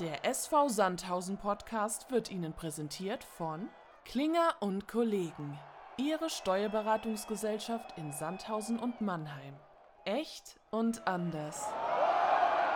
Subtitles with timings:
[0.00, 3.70] Der SV Sandhausen Podcast wird Ihnen präsentiert von
[4.04, 5.58] Klinger und Kollegen,
[5.96, 9.54] Ihre Steuerberatungsgesellschaft in Sandhausen und Mannheim.
[10.04, 11.66] Echt und anders.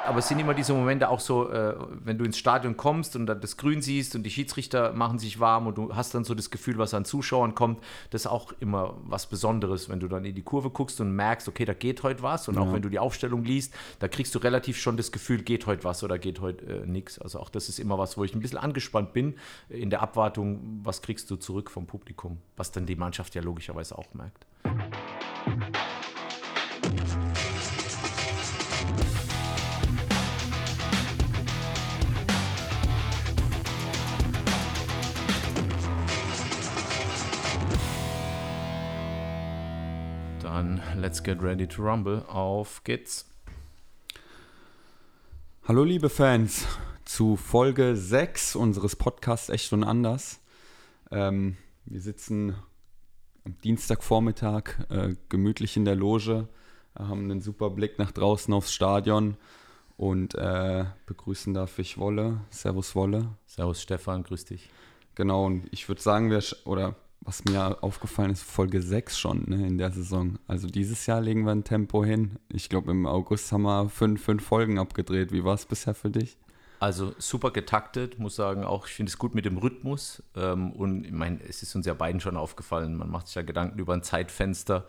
[0.06, 3.26] Aber es sind immer diese Momente auch so, äh, wenn du ins Stadion kommst und
[3.26, 6.34] dann das Grün siehst und die Schiedsrichter machen sich warm und du hast dann so
[6.34, 10.24] das Gefühl, was an Zuschauern kommt, das ist auch immer was Besonderes, wenn du dann
[10.24, 12.60] in die Kurve guckst und merkst, okay, da geht heute was und ja.
[12.60, 15.84] auch wenn du die Aufstellung liest, da kriegst du relativ schon das Gefühl, geht heute
[15.84, 17.18] was oder geht heute äh, nichts.
[17.18, 19.34] Also auch das ist immer was, wo ich ein bisschen angespannt bin
[19.68, 23.96] in der Abwartung, was kriegst du zurück vom Publikum, was dann die Mannschaft ja logischerweise
[23.96, 24.46] auch merkt.
[41.00, 42.22] Let's get ready to rumble.
[42.28, 43.24] Auf geht's.
[45.66, 46.66] Hallo liebe Fans
[47.06, 50.40] zu Folge 6 unseres Podcasts Echt und Anders.
[51.10, 52.54] Ähm, wir sitzen
[53.46, 56.48] am Dienstagvormittag äh, gemütlich in der Loge,
[56.94, 59.38] haben einen super Blick nach draußen aufs Stadion
[59.96, 62.42] und äh, begrüßen da Fisch Wolle.
[62.50, 63.38] Servus Wolle.
[63.46, 64.68] Servus Stefan, grüß dich.
[65.14, 69.66] Genau, und ich würde sagen, wir, oder was mir aufgefallen ist, Folge 6 schon ne,
[69.66, 70.38] in der Saison.
[70.46, 72.38] Also dieses Jahr legen wir ein Tempo hin.
[72.48, 75.30] Ich glaube, im August haben wir fünf, fünf Folgen abgedreht.
[75.32, 76.38] Wie war es bisher für dich?
[76.78, 80.22] Also super getaktet, muss sagen, auch ich finde es gut mit dem Rhythmus.
[80.34, 83.42] Ähm, und ich meine, es ist uns ja beiden schon aufgefallen, man macht sich ja
[83.42, 84.86] Gedanken über ein Zeitfenster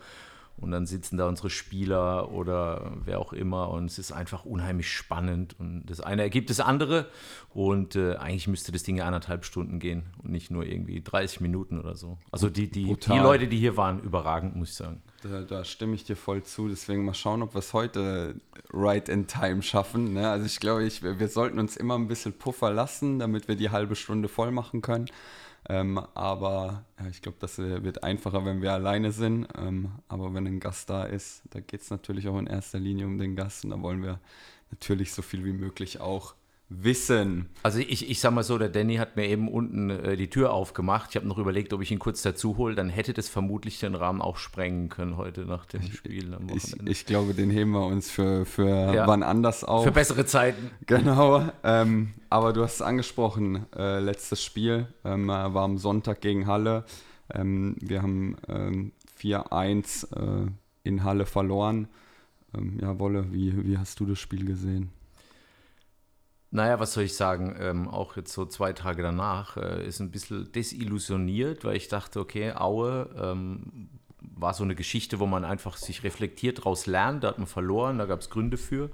[0.56, 4.90] und dann sitzen da unsere Spieler oder wer auch immer und es ist einfach unheimlich
[4.90, 7.08] spannend und das eine ergibt das andere
[7.50, 11.40] und äh, eigentlich müsste das Ding ja anderthalb Stunden gehen und nicht nur irgendwie 30
[11.40, 12.18] Minuten oder so.
[12.30, 15.02] Also die, die, die Leute, die hier waren, überragend, muss ich sagen.
[15.22, 18.40] Da, da stimme ich dir voll zu, deswegen mal schauen, ob wir es heute
[18.72, 20.14] right in time schaffen.
[20.14, 20.28] Ne?
[20.28, 23.70] Also ich glaube, ich, wir sollten uns immer ein bisschen Puffer lassen, damit wir die
[23.70, 25.06] halbe Stunde voll machen können.
[25.72, 29.48] Ähm, aber ja, ich glaube, das äh, wird einfacher, wenn wir alleine sind.
[29.56, 33.06] Ähm, aber wenn ein Gast da ist, da geht es natürlich auch in erster Linie
[33.06, 34.20] um den Gast und da wollen wir
[34.70, 36.34] natürlich so viel wie möglich auch
[36.80, 37.48] wissen.
[37.62, 40.52] Also ich, ich sag mal so, der Danny hat mir eben unten äh, die Tür
[40.52, 41.10] aufgemacht.
[41.10, 42.74] Ich habe noch überlegt, ob ich ihn kurz dazu hole.
[42.74, 46.90] Dann hätte das vermutlich den Rahmen auch sprengen können heute nach dem Spiel am Wochenende.
[46.90, 49.06] Ich, ich glaube, den heben wir uns für, für ja.
[49.06, 49.84] wann anders auf.
[49.84, 50.70] Für bessere Zeiten.
[50.86, 51.48] Genau.
[51.64, 56.84] Ähm, aber du hast es angesprochen, äh, letztes Spiel ähm, war am Sonntag gegen Halle.
[57.32, 58.36] Ähm, wir haben
[59.20, 60.48] 4-1 ähm,
[60.84, 61.88] äh, in Halle verloren.
[62.54, 64.90] Ähm, ja, Wolle, wie, wie hast du das Spiel gesehen?
[66.54, 67.56] Naja, was soll ich sagen?
[67.58, 72.20] Ähm, auch jetzt so zwei Tage danach äh, ist ein bisschen desillusioniert, weil ich dachte,
[72.20, 73.88] okay, Aue ähm,
[74.20, 77.24] war so eine Geschichte, wo man einfach sich reflektiert daraus lernt.
[77.24, 78.90] Da hat man verloren, da gab es Gründe für.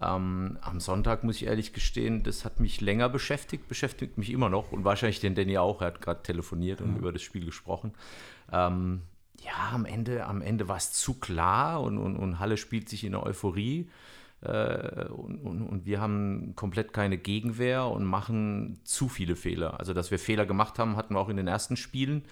[0.00, 4.48] Ähm, am Sonntag muss ich ehrlich gestehen, das hat mich länger beschäftigt, beschäftigt mich immer
[4.48, 5.80] noch und wahrscheinlich den Danny auch.
[5.80, 6.98] Er hat gerade telefoniert und mhm.
[6.98, 7.94] über das Spiel gesprochen.
[8.52, 9.02] Ähm,
[9.40, 13.02] ja, am Ende, am Ende war es zu klar und, und, und Halle spielt sich
[13.02, 13.90] in der Euphorie.
[14.42, 19.78] Äh, und, und, und, wir haben komplett keine Gegenwehr und machen zu viele Fehler.
[19.78, 22.24] Also, dass wir Fehler gemacht haben, hatten wir auch in den ersten Spielen.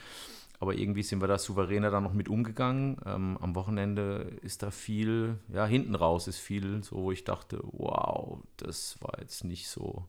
[0.58, 2.98] Aber irgendwie sind wir da souveräner dann noch mit umgegangen.
[3.06, 7.60] Ähm, am Wochenende ist da viel, ja, hinten raus ist viel, so wo ich dachte,
[7.62, 10.04] wow, das war jetzt nicht so,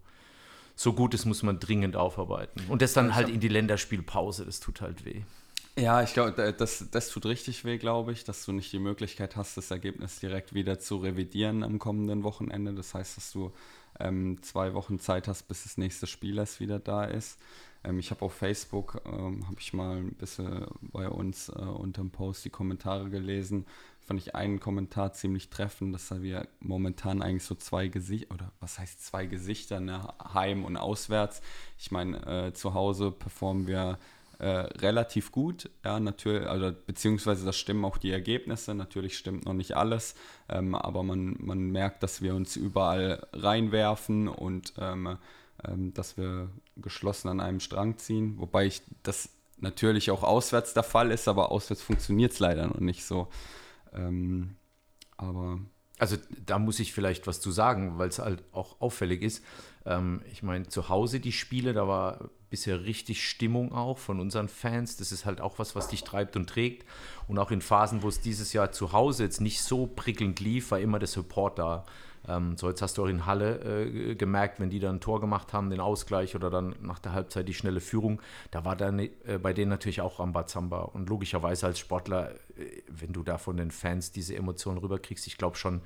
[0.76, 2.62] so gut, das muss man dringend aufarbeiten.
[2.68, 5.22] Und das dann halt in die Länderspielpause, das tut halt weh.
[5.78, 9.38] Ja, ich glaube, das, das tut richtig weh, glaube ich, dass du nicht die Möglichkeit
[9.38, 12.74] hast, das Ergebnis direkt wieder zu revidieren am kommenden Wochenende.
[12.74, 13.54] Das heißt, dass du
[14.00, 17.40] ähm, zwei Wochen Zeit hast, bis das nächste Spiel erst wieder da ist.
[17.86, 22.02] Ähm, ich habe auf Facebook, ähm, habe ich mal ein bisschen bei uns äh, unter
[22.02, 23.66] dem Post die Kommentare gelesen.
[24.02, 28.78] Fand ich einen Kommentar ziemlich treffend, dass wir momentan eigentlich so zwei Gesichter, oder was
[28.78, 30.06] heißt zwei Gesichter, ne?
[30.34, 31.42] Heim und auswärts.
[31.80, 33.98] Ich meine, äh, zu Hause performen wir
[34.42, 34.48] äh,
[34.80, 35.70] relativ gut.
[35.86, 38.74] Ja, natürlich, also beziehungsweise das stimmen auch die Ergebnisse.
[38.74, 40.16] Natürlich stimmt noch nicht alles,
[40.50, 45.20] ähm, aber man, man merkt, dass wir uns überall reinwerfen und ähm,
[45.64, 48.40] ähm, dass wir geschlossen an einem Strang ziehen.
[48.40, 52.80] Wobei ich das natürlich auch auswärts der Fall ist, aber auswärts funktioniert es leider noch
[52.80, 53.28] nicht so.
[53.94, 54.56] Ähm,
[55.18, 55.60] aber
[56.00, 56.18] also
[56.48, 59.46] da muss ich vielleicht was zu sagen, weil es halt auch auffällig ist.
[59.86, 64.48] Ähm, ich meine, zu Hause die Spiele, da war bisher richtig Stimmung auch von unseren
[64.48, 64.98] Fans.
[64.98, 66.86] Das ist halt auch was, was dich treibt und trägt.
[67.28, 70.70] Und auch in Phasen, wo es dieses Jahr zu Hause jetzt nicht so prickelnd lief,
[70.70, 71.86] war immer der Support da.
[72.28, 75.20] Ähm, so, jetzt hast du auch in Halle äh, gemerkt, wenn die dann ein Tor
[75.20, 78.22] gemacht haben, den Ausgleich oder dann nach der Halbzeit die schnelle Führung,
[78.52, 79.10] da war dann äh,
[79.42, 80.82] bei denen natürlich auch Rambazamba.
[80.82, 85.38] Und logischerweise als Sportler, äh, wenn du da von den Fans diese Emotionen rüberkriegst, ich
[85.38, 85.82] glaube schon,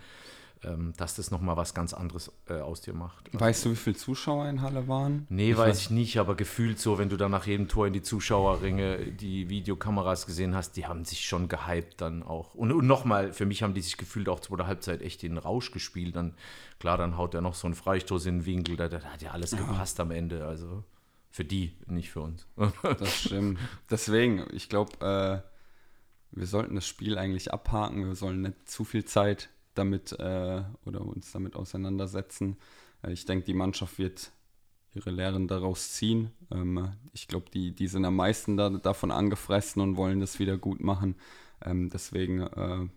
[0.98, 3.30] dass das nochmal was ganz anderes äh, aus dir macht.
[3.34, 5.28] Weißt du, wie viele Zuschauer in Halle waren?
[5.30, 7.94] Nee, ich weiß ich nicht, aber gefühlt so, wenn du dann nach jedem Tor in
[7.94, 12.56] die Zuschauerringe die Videokameras gesehen hast, die haben sich schon gehypt dann auch.
[12.56, 15.38] Und, und nochmal, für mich haben die sich gefühlt auch zu der Halbzeit echt den
[15.38, 16.16] Rausch gespielt.
[16.16, 16.34] Dann,
[16.80, 19.32] klar, dann haut er noch so einen Freistoß in den Winkel, da, da hat ja
[19.32, 19.58] alles ja.
[19.58, 20.46] gepasst am Ende.
[20.46, 20.84] Also
[21.30, 22.48] für die, nicht für uns.
[22.82, 23.60] das stimmt.
[23.90, 25.56] Deswegen, ich glaube, äh,
[26.32, 28.08] wir sollten das Spiel eigentlich abhaken.
[28.08, 32.58] Wir sollen nicht zu viel Zeit damit äh, oder uns damit auseinandersetzen.
[33.04, 34.32] Äh, ich denke, die Mannschaft wird
[34.94, 36.32] ihre Lehren daraus ziehen.
[36.52, 40.58] Ähm, ich glaube, die, die sind am meisten da, davon angefressen und wollen das wieder
[40.58, 41.16] gut machen.
[41.64, 42.88] Ähm, deswegen, äh,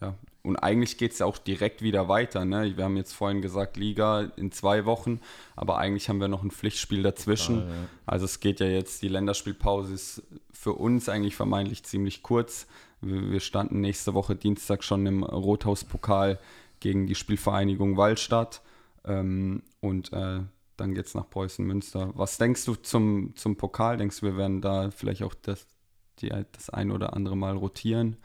[0.00, 2.44] ja, und eigentlich geht es ja auch direkt wieder weiter.
[2.44, 2.76] Ne?
[2.76, 5.20] Wir haben jetzt vorhin gesagt, Liga in zwei Wochen,
[5.56, 7.62] aber eigentlich haben wir noch ein Pflichtspiel dazwischen.
[7.62, 7.88] Ah, ja.
[8.04, 10.22] Also es geht ja jetzt, die Länderspielpause ist
[10.52, 12.66] für uns eigentlich vermeintlich ziemlich kurz.
[13.00, 16.38] Wir standen nächste Woche Dienstag schon im Rothauspokal
[16.80, 18.62] gegen die Spielvereinigung Wallstadt.
[19.04, 20.40] Ähm, und äh,
[20.76, 22.12] dann geht es nach Preußen Münster.
[22.14, 23.96] Was denkst du zum, zum Pokal?
[23.96, 25.66] Denkst du, wir werden da vielleicht auch das,
[26.18, 28.16] die, das ein oder andere Mal rotieren?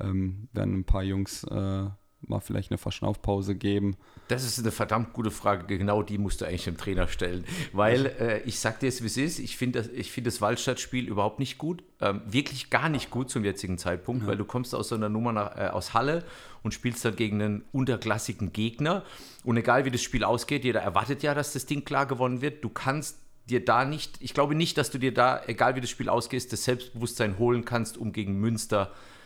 [0.00, 1.88] Ähm, werden ein paar Jungs äh,
[2.22, 3.96] mal vielleicht eine Verschnaufpause geben?
[4.28, 5.66] Das ist eine verdammt gute Frage.
[5.78, 7.44] Genau die musst du eigentlich dem Trainer stellen.
[7.72, 9.38] Weil äh, ich sag dir jetzt, wie es ist.
[9.38, 11.82] Ich finde das, find das Waldstadtspiel überhaupt nicht gut.
[12.00, 14.28] Ähm, wirklich gar nicht gut zum jetzigen Zeitpunkt, ja.
[14.28, 16.24] weil du kommst aus so einer Nummer nach, äh, aus Halle
[16.62, 19.04] und spielst dann gegen einen unterklassigen Gegner.
[19.44, 22.62] Und egal wie das Spiel ausgeht, jeder erwartet ja, dass das Ding klar gewonnen wird.
[22.62, 23.18] Du kannst
[23.48, 26.52] dir da nicht, ich glaube nicht, dass du dir da, egal wie das Spiel ausgeht,
[26.52, 29.19] das Selbstbewusstsein holen kannst, um gegen Münster äh,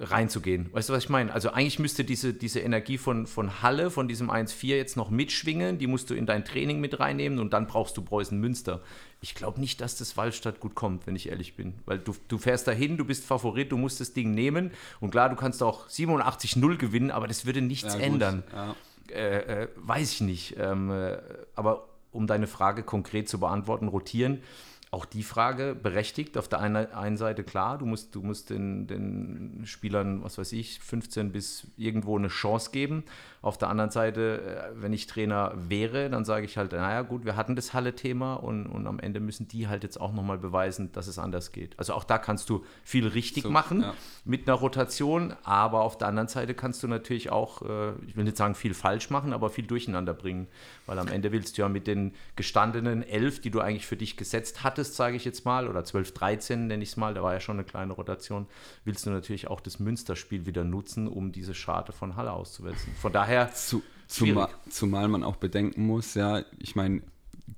[0.00, 0.68] reinzugehen.
[0.72, 1.32] Weißt du, was ich meine?
[1.32, 5.78] Also eigentlich müsste diese, diese Energie von, von Halle, von diesem 1-4 jetzt noch mitschwingen,
[5.78, 8.82] die musst du in dein Training mit reinnehmen und dann brauchst du Preußen Münster.
[9.20, 11.74] Ich glaube nicht, dass das Wallstadt gut kommt, wenn ich ehrlich bin.
[11.86, 14.70] Weil du, du fährst dahin, du bist Favorit, du musst das Ding nehmen
[15.00, 18.42] und klar, du kannst auch 87-0 gewinnen, aber das würde nichts ja, ändern.
[18.52, 18.76] Ja.
[19.12, 20.56] Äh, äh, weiß ich nicht.
[20.58, 21.18] Ähm, äh,
[21.54, 24.42] aber um deine Frage konkret zu beantworten, rotieren
[24.92, 26.36] auch die Frage berechtigt.
[26.36, 30.52] Auf der einen, einen Seite klar, du musst, du musst den, den Spielern, was weiß
[30.52, 33.04] ich, 15 bis irgendwo eine Chance geben.
[33.40, 37.24] Auf der anderen Seite, äh, wenn ich Trainer wäre, dann sage ich halt, naja gut,
[37.24, 40.90] wir hatten das Halle-Thema und, und am Ende müssen die halt jetzt auch nochmal beweisen,
[40.90, 41.78] dass es anders geht.
[41.78, 43.94] Also auch da kannst du viel richtig so, machen ja.
[44.24, 48.24] mit einer Rotation, aber auf der anderen Seite kannst du natürlich auch, äh, ich will
[48.24, 50.48] nicht sagen viel falsch machen, aber viel durcheinander bringen,
[50.86, 54.16] weil am Ende willst du ja mit den gestandenen elf, die du eigentlich für dich
[54.16, 57.32] gesetzt hattest, sage ich jetzt mal, oder 12, 13 nenne ich es mal, da war
[57.32, 58.46] ja schon eine kleine Rotation,
[58.84, 62.92] willst du natürlich auch das Münsterspiel wieder nutzen, um diese Scharte von Halle auszuwetzen.
[63.00, 63.52] Von daher daher.
[63.52, 67.02] Zu, zumal, zumal man auch bedenken muss, ja, ich meine,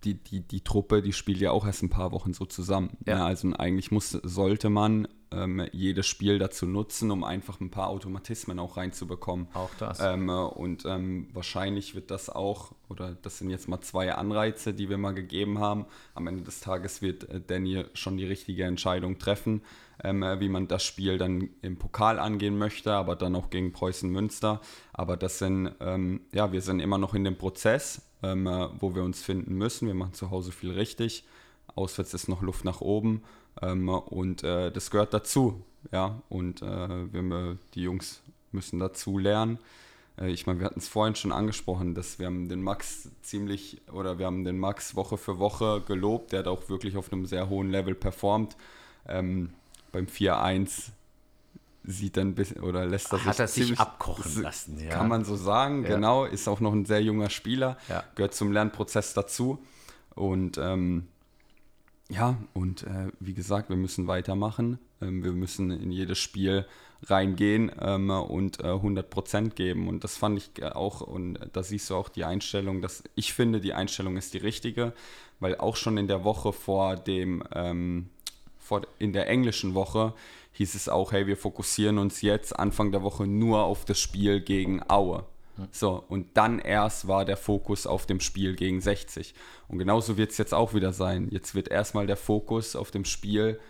[0.04, 2.96] die, die, die Truppe, die spielt ja auch erst ein paar Wochen so zusammen.
[3.06, 3.18] Ja.
[3.18, 7.88] Ja, also eigentlich muss, sollte man ähm, jedes Spiel dazu nutzen, um einfach ein paar
[7.88, 9.48] Automatismen auch reinzubekommen.
[9.54, 10.00] Auch das.
[10.00, 14.88] Ähm, und ähm, wahrscheinlich wird das auch, oder das sind jetzt mal zwei Anreize, die
[14.88, 15.86] wir mal gegeben haben.
[16.14, 19.62] Am Ende des Tages wird äh, Danny schon die richtige Entscheidung treffen,
[20.02, 24.10] ähm, wie man das Spiel dann im Pokal angehen möchte, aber dann auch gegen Preußen
[24.10, 24.60] Münster.
[24.92, 28.94] Aber das sind, ähm, ja, wir sind immer noch in dem Prozess, ähm, äh, wo
[28.94, 29.86] wir uns finden müssen.
[29.86, 31.24] Wir machen zu Hause viel richtig.
[31.74, 33.22] Auswärts ist noch Luft nach oben.
[33.60, 35.62] Ähm, und äh, das gehört dazu.
[35.90, 38.22] Ja, und äh, wir, die Jungs
[38.52, 39.58] müssen dazu lernen.
[40.18, 43.80] Äh, ich meine, wir hatten es vorhin schon angesprochen, dass wir haben den Max ziemlich
[43.92, 46.32] oder wir haben den Max Woche für Woche gelobt.
[46.32, 48.56] Der hat auch wirklich auf einem sehr hohen Level performt.
[49.08, 49.50] Ähm,
[49.90, 50.90] beim 4-1
[51.84, 54.90] sieht dann bisschen oder lässt er sich, Hat er sich abkochen lassen, ja.
[54.90, 55.90] Kann man so sagen, ja.
[55.90, 56.24] genau.
[56.24, 58.04] Ist auch noch ein sehr junger Spieler, ja.
[58.14, 59.64] gehört zum Lernprozess dazu.
[60.14, 61.08] Und ähm,
[62.08, 64.78] ja, und äh, wie gesagt, wir müssen weitermachen.
[65.00, 66.66] Ähm, wir müssen in jedes Spiel
[67.04, 69.88] reingehen ähm, und äh, 100% geben.
[69.88, 73.60] Und das fand ich auch, und da siehst du auch die Einstellung, dass ich finde,
[73.60, 74.92] die Einstellung ist die richtige,
[75.40, 78.10] weil auch schon in der Woche vor dem, ähm,
[78.58, 80.14] vor, in der englischen Woche
[80.52, 84.40] hieß es auch, hey, wir fokussieren uns jetzt Anfang der Woche nur auf das Spiel
[84.40, 85.24] gegen Aue.
[85.70, 89.34] So, und dann erst war der Fokus auf dem Spiel gegen 60.
[89.68, 91.28] Und genauso wird es jetzt auch wieder sein.
[91.30, 93.60] Jetzt wird erstmal der Fokus auf dem Spiel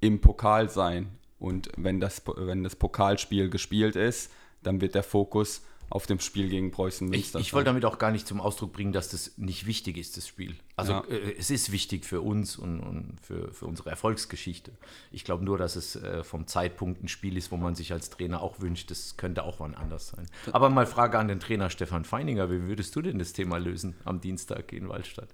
[0.00, 1.10] im Pokal sein.
[1.38, 4.30] Und wenn das, wenn das Pokalspiel gespielt ist,
[4.62, 7.38] dann wird der Fokus auf dem Spiel gegen Preußen Münster.
[7.38, 10.16] Ich, ich wollte damit auch gar nicht zum Ausdruck bringen, dass das nicht wichtig ist,
[10.16, 10.56] das Spiel.
[10.74, 11.04] Also ja.
[11.04, 14.72] äh, es ist wichtig für uns und, und für, für, unsere Erfolgsgeschichte.
[15.12, 18.10] Ich glaube nur, dass es äh, vom Zeitpunkt ein Spiel ist, wo man sich als
[18.10, 20.26] Trainer auch wünscht, das könnte auch wann anders sein.
[20.52, 23.94] Aber mal Frage an den Trainer Stefan Feininger, wie würdest du denn das Thema lösen
[24.04, 25.28] am Dienstag in Waldstadt?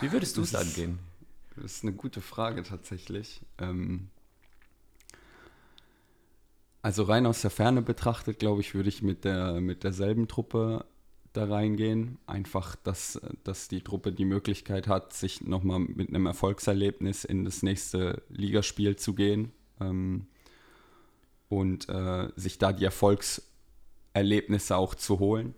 [0.00, 0.98] Wie würdest du es angehen?
[1.54, 3.40] Das, ist eine gute Frage tatsächlich.
[3.58, 4.08] Ähm,
[6.82, 10.84] Also rein aus der Ferne betrachtet, glaube ich, würde ich mit, der, mit derselben Truppe
[11.32, 12.18] da reingehen.
[12.26, 17.62] Einfach, dass, dass die Truppe die Möglichkeit hat, sich nochmal mit einem Erfolgserlebnis in das
[17.62, 20.26] nächste Ligaspiel zu gehen ähm,
[21.48, 25.54] und äh, sich da die Erfolgserlebnisse auch zu holen.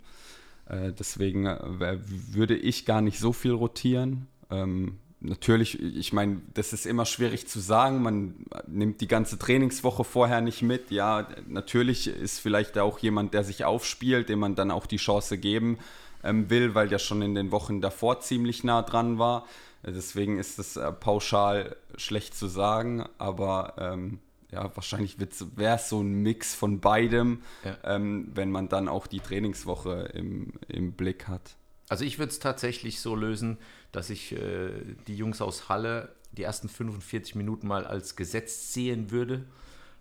[0.66, 4.26] Äh, deswegen äh, würde ich gar nicht so viel rotieren.
[4.50, 8.02] Ähm, natürlich, ich meine, das ist immer schwierig zu sagen.
[8.02, 10.90] Man nimmt die ganze Trainingswoche vorher nicht mit.
[10.90, 15.38] Ja, natürlich ist vielleicht auch jemand, der sich aufspielt, dem man dann auch die Chance
[15.38, 15.78] geben
[16.22, 19.46] ähm, will, weil der schon in den Wochen davor ziemlich nah dran war.
[19.84, 24.18] Deswegen ist es äh, pauschal schlecht zu sagen, aber ähm,
[24.50, 25.16] ja, wahrscheinlich
[25.56, 27.76] wäre es so ein Mix von beidem, ja.
[27.84, 31.56] ähm, wenn man dann auch die Trainingswoche im, im Blick hat.
[31.88, 33.58] Also ich würde es tatsächlich so lösen,
[33.92, 34.71] dass ich äh,
[35.07, 39.45] die Jungs aus Halle die ersten 45 Minuten mal als gesetzt sehen würde.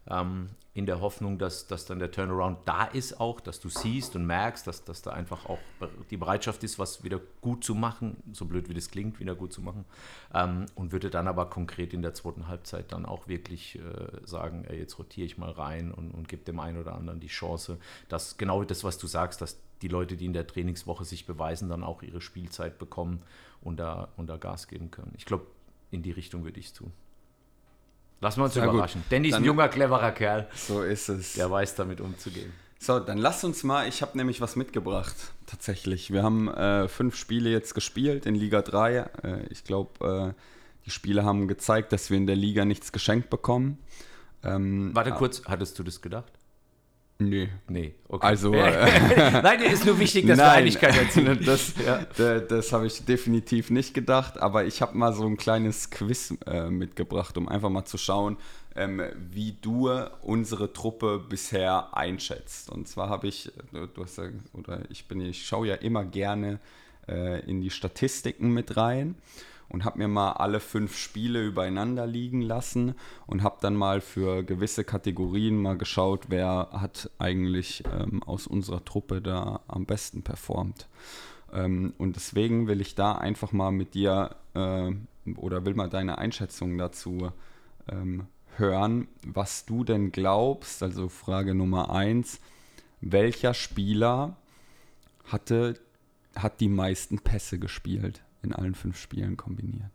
[0.10, 4.16] Ähm, in der Hoffnung, dass, dass dann der Turnaround da ist auch, dass du siehst
[4.16, 5.58] und merkst, dass, dass da einfach auch
[6.12, 9.52] die Bereitschaft ist, was wieder gut zu machen, so blöd wie das klingt, wieder gut
[9.52, 9.86] zu machen.
[10.36, 13.82] Ähm, und würde dann aber konkret in der zweiten Halbzeit dann auch wirklich äh,
[14.24, 17.28] sagen, ey, jetzt rotiere ich mal rein und, und gebe dem einen oder anderen die
[17.28, 21.26] Chance, dass genau das, was du sagst, dass die Leute, die in der Trainingswoche sich
[21.26, 23.24] beweisen, dann auch ihre Spielzeit bekommen
[23.68, 25.14] und da, und da Gas geben können.
[25.18, 25.46] Ich glaube,
[25.92, 26.94] in die Richtung würde ich es tun.
[28.22, 29.02] Lassen wir uns ja, überraschen.
[29.02, 29.12] Gut.
[29.12, 30.48] Danny ist ein junger, cleverer Kerl.
[30.56, 31.34] So ist es.
[31.34, 32.52] Der weiß damit umzugehen.
[32.80, 35.16] So, dann lass uns mal, ich habe nämlich was mitgebracht,
[35.48, 36.12] tatsächlich.
[36.12, 38.98] Wir haben äh, fünf Spiele jetzt gespielt in Liga 3.
[38.98, 40.42] Äh, ich glaube, äh,
[40.86, 43.80] die Spiele haben gezeigt, dass wir in der Liga nichts geschenkt bekommen.
[44.44, 46.32] Ähm, Warte kurz, hattest du das gedacht?
[47.20, 47.50] Nee.
[47.68, 48.28] Nee, okay.
[48.28, 51.40] Also, äh, Nein, ist nur wichtig, dass nein, wir Einigkeit erzielen.
[51.46, 52.06] Das, ja.
[52.16, 56.36] das, das habe ich definitiv nicht gedacht, aber ich habe mal so ein kleines Quiz
[56.46, 58.38] äh, mitgebracht, um einfach mal zu schauen,
[58.76, 59.90] ähm, wie du
[60.22, 62.70] unsere Truppe bisher einschätzt.
[62.70, 66.60] Und zwar habe ich, du hast ja, oder ich bin, ich schaue ja immer gerne
[67.08, 69.16] äh, in die Statistiken mit rein
[69.70, 72.96] und habe mir mal alle fünf Spiele übereinander liegen lassen
[73.26, 78.84] und habe dann mal für gewisse Kategorien mal geschaut, wer hat eigentlich ähm, aus unserer
[78.86, 80.88] Truppe da am besten performt.
[81.54, 84.92] Ähm, und deswegen will ich da einfach mal mit dir äh,
[85.36, 87.32] oder will mal deine Einschätzung dazu
[87.90, 90.82] ähm, hören, was du denn glaubst.
[90.84, 92.40] Also Frage Nummer eins,
[93.02, 94.38] welcher Spieler
[95.26, 95.80] hatte,
[96.36, 98.24] hat die meisten Pässe gespielt?
[98.42, 99.92] In allen fünf Spielen kombiniert.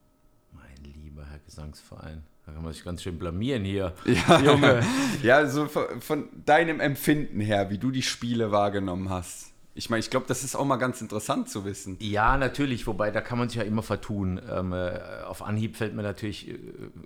[0.53, 2.23] Mein lieber Herr Gesangsverein.
[2.47, 4.41] Da kann man sich ganz schön blamieren hier, ja.
[4.41, 4.83] Junge.
[5.23, 9.53] ja, so von, von, deinem Empfinden her, wie du die Spiele wahrgenommen hast.
[9.75, 11.97] Ich meine, ich glaube, das ist auch mal ganz interessant zu wissen.
[12.01, 14.41] Ja, natürlich, wobei da kann man sich ja immer vertun.
[14.51, 16.59] Ähm, äh, auf Anhieb fällt mir natürlich äh,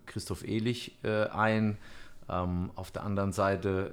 [0.06, 1.76] Christoph Ehlich äh, ein.
[2.28, 3.92] Ähm, auf der anderen Seite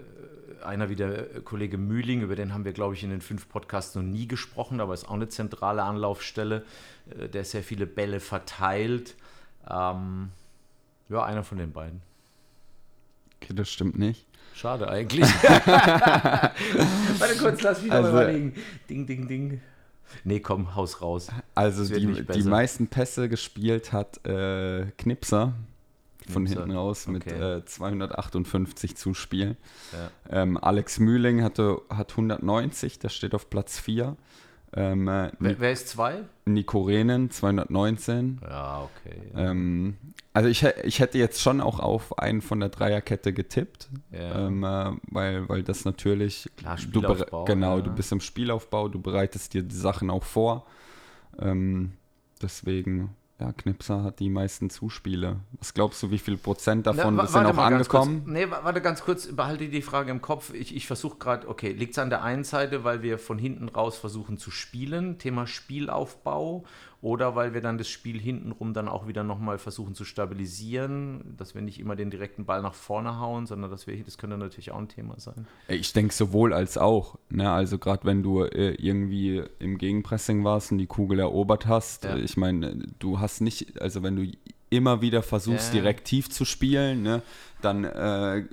[0.61, 3.47] äh, einer wie der Kollege Mühling, über den haben wir, glaube ich, in den fünf
[3.47, 6.63] Podcasts noch nie gesprochen, aber ist auch eine zentrale Anlaufstelle,
[7.17, 9.15] äh, der sehr viele Bälle verteilt.
[9.69, 10.29] Ähm,
[11.09, 12.01] ja, einer von den beiden.
[13.41, 14.25] Okay, das stimmt nicht.
[14.55, 15.21] Schade eigentlich.
[15.43, 18.53] Warte kurz, lass mich also, mal überlegen.
[18.89, 19.61] Ding, ding, ding.
[20.23, 21.29] Nee, komm, Haus raus.
[21.55, 25.53] Also die, die meisten Pässe gespielt hat äh, Knipser
[26.29, 27.57] von hinten raus mit okay.
[27.57, 29.57] äh, 258 Zuspielen.
[29.91, 30.41] Ja.
[30.41, 34.15] Ähm, Alex Mühling hatte, hat 190, der steht auf Platz 4.
[34.75, 36.23] Ähm, äh, wer, wer, ist zwei?
[36.45, 38.41] Nico Renen, 219.
[38.41, 39.21] Ja, okay.
[39.33, 39.51] Ja.
[39.51, 39.97] Ähm,
[40.33, 44.47] also ich, ich hätte jetzt schon auch auf einen von der Dreierkette getippt, ja.
[44.47, 46.49] ähm, äh, weil, weil das natürlich...
[46.57, 47.45] Klar, Spielaufbau.
[47.45, 47.83] Du, genau, ja.
[47.83, 50.65] du bist im Spielaufbau, du bereitest dir die Sachen auch vor.
[51.39, 51.93] Ähm,
[52.41, 55.39] deswegen ja, Knipser hat die meisten Zuspiele.
[55.53, 58.23] Was glaubst du, wie viel Prozent davon Na, sind auch angekommen?
[58.27, 60.53] nee, warte ganz kurz, behalte die Frage im Kopf.
[60.53, 63.69] Ich, ich versuche gerade, okay, liegt es an der einen Seite, weil wir von hinten
[63.69, 66.63] raus versuchen zu spielen, Thema Spielaufbau,
[67.03, 71.53] oder weil wir dann das Spiel hintenrum dann auch wieder nochmal versuchen zu stabilisieren, dass
[71.53, 74.71] wir nicht immer den direkten Ball nach vorne hauen, sondern dass wir, das könnte natürlich
[74.71, 75.45] auch ein Thema sein.
[75.67, 77.19] Ich denke sowohl als auch.
[77.29, 77.51] Ne?
[77.51, 82.15] Also gerade wenn du äh, irgendwie im Gegenpressing warst und die Kugel erobert hast, ja.
[82.15, 84.31] ich meine, du hast nicht, also wenn du
[84.69, 85.81] immer wieder versuchst, ja.
[85.81, 87.21] direkt tief zu spielen, ne,
[87.61, 88.45] dann äh,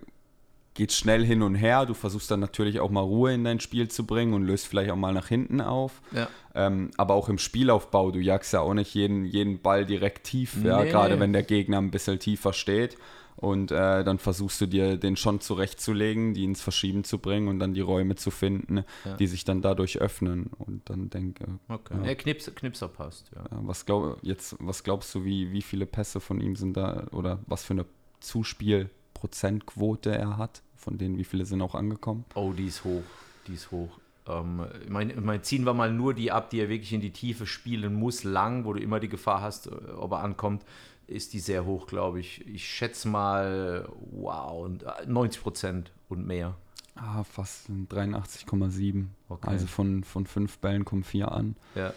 [0.75, 1.87] geht schnell hin und her.
[1.87, 4.91] Du versuchst dann natürlich auch mal Ruhe in dein Spiel zu bringen und löst vielleicht
[4.91, 6.01] auch mal nach hinten auf.
[6.13, 6.29] Ja.
[6.55, 10.57] Ähm, aber auch im Spielaufbau, du jagst ja auch nicht jeden, jeden Ball direkt tief,
[10.57, 10.69] nee.
[10.69, 12.97] ja, gerade wenn der Gegner ein bisschen tiefer steht.
[13.37, 17.59] Und äh, dann versuchst du dir den schon zurechtzulegen, die ins Verschieben zu bringen und
[17.59, 19.17] dann die Räume zu finden, ja.
[19.17, 20.51] die sich dann dadurch öffnen.
[20.59, 21.95] Und dann denke okay.
[22.05, 23.43] ja, Knips, Knipser passt, ja.
[23.51, 27.07] ja was, glaub, jetzt, was glaubst du, wie, wie viele Pässe von ihm sind da
[27.13, 27.87] oder was für eine
[28.21, 32.25] Zuspiel- Prozentquote er hat von denen, wie viele sind auch angekommen?
[32.35, 33.03] Oh, die ist hoch.
[33.47, 33.99] Die ist hoch.
[34.27, 37.47] Ähm, mein, mein, ziehen wir mal nur die ab, die er wirklich in die Tiefe
[37.47, 40.65] spielen muss, lang, wo du immer die Gefahr hast, äh, ob er ankommt,
[41.07, 42.47] ist die sehr hoch, glaube ich.
[42.47, 44.71] Ich schätze mal, wow,
[45.07, 46.55] 90 äh, Prozent und mehr.
[46.95, 49.07] Ah, fast 83,7.
[49.29, 49.49] Okay.
[49.49, 51.57] Also von, von fünf Bällen kommen vier an.
[51.75, 51.93] Ja.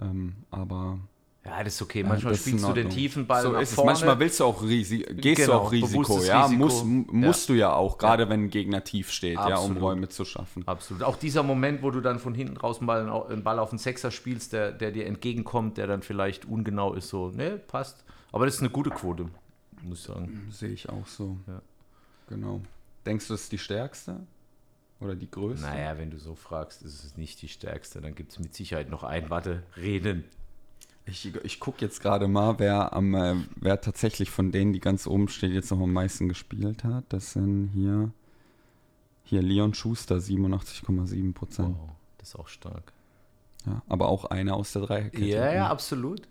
[0.00, 0.98] Ähm, aber
[1.46, 2.02] ja, das ist okay.
[2.02, 3.90] Manchmal ja, spielst du den tiefen Ball so nach vorne.
[3.90, 6.64] Manchmal willst du auch Risiko, gehst genau, du auch Risiko, ja, Risiko.
[6.64, 7.54] Muss, musst ja.
[7.54, 8.28] du ja auch, gerade ja.
[8.30, 10.66] wenn ein Gegner tief steht, ja, um Räume zu schaffen.
[10.66, 11.02] Absolut.
[11.02, 13.78] Auch dieser Moment, wo du dann von hinten raus einen Ball, einen Ball auf den
[13.78, 18.04] Sechser spielst, der, der dir entgegenkommt, der dann vielleicht ungenau ist, so, ne, passt.
[18.32, 19.28] Aber das ist eine gute Quote,
[19.82, 20.48] muss ich sagen.
[20.50, 21.36] Sehe ich auch so.
[22.28, 22.62] Genau.
[23.04, 24.20] Denkst du, das ist die stärkste?
[25.00, 25.66] Oder die größte?
[25.66, 28.00] Naja, wenn du so fragst, ist es nicht die stärkste.
[28.00, 29.28] Dann gibt es mit Sicherheit noch ein.
[29.28, 30.24] Warte, reden.
[31.06, 35.06] Ich, ich gucke jetzt gerade mal, wer, am, äh, wer tatsächlich von denen, die ganz
[35.06, 37.04] oben steht, jetzt noch am meisten gespielt hat.
[37.10, 38.10] Das sind hier,
[39.22, 41.76] hier Leon Schuster, 87,7 Prozent.
[41.78, 42.92] Wow, das ist auch stark.
[43.66, 45.24] Ja, aber auch einer aus der Dreierkette.
[45.24, 46.22] Ja, ja, absolut.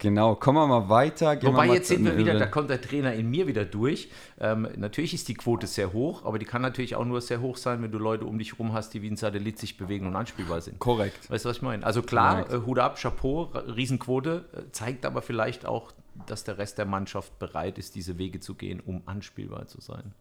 [0.00, 1.34] Genau, kommen wir mal weiter.
[1.34, 4.08] Gehen Wobei, wir jetzt sehen wir wieder, da kommt der Trainer in mir wieder durch.
[4.38, 7.56] Ähm, natürlich ist die Quote sehr hoch, aber die kann natürlich auch nur sehr hoch
[7.56, 10.14] sein, wenn du Leute um dich herum hast, die wie ein Satellit sich bewegen und
[10.14, 10.78] anspielbar sind.
[10.78, 11.28] Korrekt.
[11.28, 11.84] Weißt du, was ich meine?
[11.84, 15.90] Also klar, äh, Hut ab, Chapeau, Riesenquote, äh, zeigt aber vielleicht auch,
[16.26, 20.12] dass der Rest der Mannschaft bereit ist, diese Wege zu gehen, um anspielbar zu sein.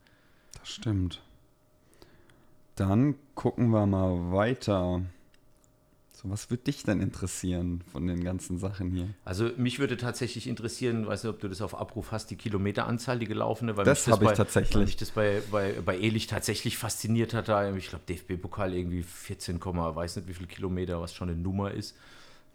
[0.60, 1.22] Das stimmt.
[2.76, 5.02] Dann gucken wir mal weiter.
[6.20, 9.08] So, was würde dich denn interessieren von den ganzen Sachen hier?
[9.24, 13.20] Also mich würde tatsächlich interessieren, weiß nicht, ob du das auf Abruf hast, die Kilometeranzahl,
[13.20, 13.78] die gelaufene.
[13.78, 14.76] Weil das habe ich tatsächlich.
[14.76, 17.50] Weil mich das bei, bei, bei Ehrlich tatsächlich fasziniert hat.
[17.50, 21.70] Da, ich glaube, DFB-Pokal irgendwie 14, weiß nicht wie viele Kilometer, was schon eine Nummer
[21.70, 21.96] ist.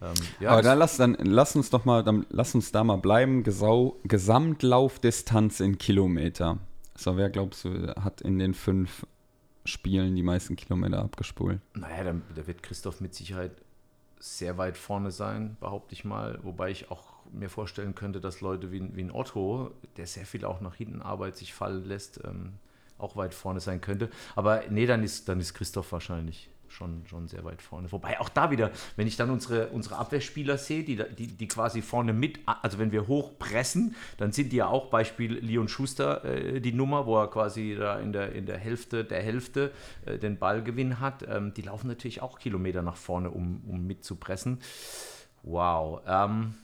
[0.00, 2.96] Ähm, ja, Aber dann lass, dann lass uns doch mal, dann lass uns da mal
[2.96, 3.44] bleiben.
[3.44, 6.58] Gesau, Gesamtlaufdistanz in Kilometer.
[6.96, 9.06] So, wer glaubst du, hat in den fünf
[9.64, 11.60] Spielen die meisten Kilometer abgespult.
[11.74, 13.52] Naja, da, da wird Christoph mit Sicherheit
[14.18, 16.38] sehr weit vorne sein, behaupte ich mal.
[16.42, 20.44] Wobei ich auch mir vorstellen könnte, dass Leute wie, wie ein Otto, der sehr viel
[20.44, 22.54] auch nach hinten Arbeit sich fallen lässt, ähm,
[22.98, 24.10] auch weit vorne sein könnte.
[24.36, 27.90] Aber nee, dann ist, dann ist Christoph wahrscheinlich schon, schon sehr weit vorne.
[27.92, 31.82] Wobei auch da wieder, wenn ich dann unsere, unsere Abwehrspieler sehe, die, die, die quasi
[31.82, 36.24] vorne mit, also wenn wir hoch pressen, dann sind die ja auch Beispiel Leon Schuster
[36.24, 39.72] äh, die Nummer, wo er quasi da in der, in der Hälfte der Hälfte
[40.06, 41.26] äh, den Ballgewinn hat.
[41.28, 44.58] Ähm, die laufen natürlich auch Kilometer nach vorne, um, um mitzupressen.
[45.42, 46.00] Wow.
[46.06, 46.54] Ähm,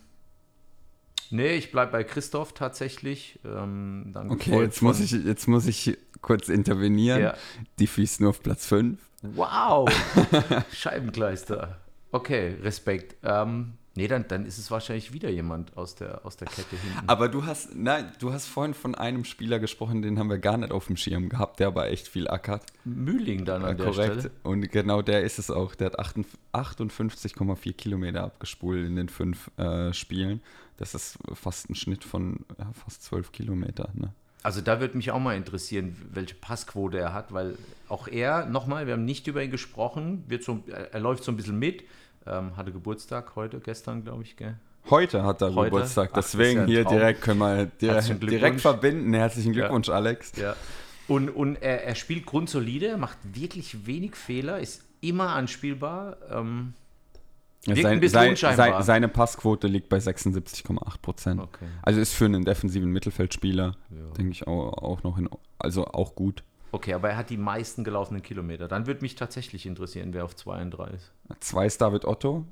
[1.30, 3.38] Nee, ich bleibe bei Christoph tatsächlich.
[3.44, 7.20] Ähm, okay, jetzt muss, ich, jetzt muss ich kurz intervenieren.
[7.20, 7.34] Ja.
[7.78, 8.98] Die fließt nur auf Platz 5.
[9.22, 9.88] Wow!
[10.72, 11.78] Scheibenkleister.
[12.12, 13.16] Okay, Respekt.
[13.22, 17.09] Ähm, nee, dann, dann ist es wahrscheinlich wieder jemand aus der, aus der Kette hinten.
[17.09, 20.57] Aber du hast, nein, du hast vorhin von einem Spieler gesprochen, den haben wir gar
[20.57, 22.64] nicht auf dem Schirm gehabt, der aber echt viel ackert.
[22.85, 24.20] Mühling dann an ja, der korrekt.
[24.20, 24.31] Stelle.
[24.44, 25.74] Und genau der ist es auch.
[25.74, 30.40] Der hat 58,4 Kilometer abgespult in den fünf äh, Spielen.
[30.78, 33.90] Das ist fast ein Schnitt von ja, fast 12 Kilometer.
[33.94, 34.12] Ne?
[34.42, 37.57] Also da würde mich auch mal interessieren, welche Passquote er hat, weil
[37.88, 41.37] auch er, nochmal, wir haben nicht über ihn gesprochen, wird so, er läuft so ein
[41.37, 41.85] bisschen mit,
[42.27, 44.55] ähm, hatte Geburtstag heute, gestern, glaube ich, gell?
[44.90, 45.70] Heute hat er heute?
[45.70, 49.12] Geburtstag, deswegen Ach, ja hier direkt können wir direkt, direkt verbinden.
[49.12, 49.94] Herzlichen Glückwunsch, ja.
[49.94, 50.33] Alex.
[50.37, 50.57] Ja.
[51.09, 56.16] Und, und er, er spielt grundsolide, macht wirklich wenig Fehler, ist immer anspielbar.
[56.31, 56.74] Ähm,
[57.64, 61.40] sein, sein, sein, seine Passquote liegt bei 76,8 Prozent.
[61.40, 61.66] Okay.
[61.82, 64.12] Also ist für einen defensiven Mittelfeldspieler, ja.
[64.16, 66.44] denke ich, auch, auch noch in, also auch gut.
[66.70, 68.68] Okay, aber er hat die meisten gelaufenen Kilometer.
[68.68, 71.12] Dann würde mich tatsächlich interessieren, wer auf 32 ist.
[71.40, 72.44] Zwei ist David Otto,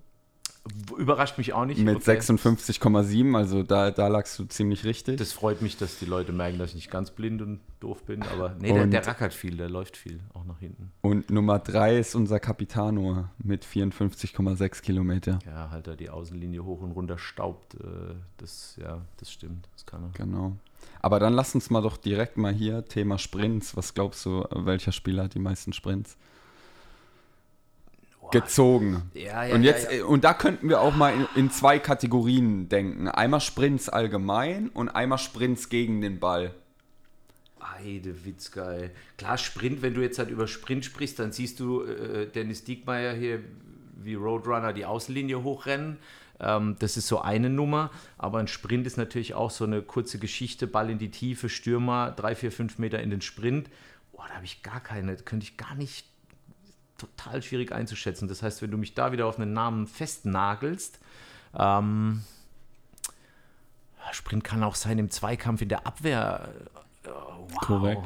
[0.97, 1.81] Überrascht mich auch nicht.
[1.81, 2.19] Mit okay.
[2.19, 5.19] 56,7, also da, da lagst du ziemlich richtig.
[5.19, 8.23] Das freut mich, dass die Leute merken, dass ich nicht ganz blind und doof bin,
[8.23, 10.93] aber nee, der, der, rackert viel, der läuft viel, auch nach hinten.
[11.03, 15.39] Und Nummer 3 ist unser Capitano mit 54,6 Kilometer.
[15.47, 17.75] Ja, halt er die Außenlinie hoch und runter staubt.
[17.75, 20.11] Äh, das, ja, das stimmt, das kann er.
[20.15, 20.57] Genau.
[21.01, 23.77] Aber dann lass uns mal doch direkt mal hier Thema Sprints.
[23.77, 26.17] Was glaubst du, welcher Spieler hat die meisten Sprints?
[28.31, 29.11] Gezogen.
[29.15, 32.69] Ja, ja, und jetzt ja, und da könnten wir auch mal in, in, zwei Kategorien
[32.69, 33.09] denken.
[33.09, 36.55] Einmal Sprints allgemein und einmal Sprints gegen den Ball.
[37.61, 38.91] Heide Witzgeil.
[39.19, 43.15] Klar, Sprint, wenn du jetzt halt über Sprint sprichst, dann siehst du äh, Dennis Diekmeyer
[43.15, 43.41] hier
[43.97, 45.99] wie Roadrunner die Außenlinie hochrennen.
[46.41, 50.19] Ähm, das ist so eine Nummer, aber ein Sprint ist natürlich auch so eine kurze
[50.19, 53.69] Geschichte, Ball in die Tiefe, Stürmer, drei, vier, fünf Meter in den Sprint.
[54.13, 56.07] Boah, da habe ich gar keine, könnte ich gar nicht
[56.99, 58.29] total schwierig einzuschätzen.
[58.29, 60.99] Das heißt, wenn du mich da wieder auf einen Namen festnagelst,
[61.59, 62.23] ähm,
[64.13, 66.49] Sprint kann auch sein im Zweikampf in der Abwehr.
[67.05, 67.61] Äh, wow.
[67.61, 68.03] Korrekt.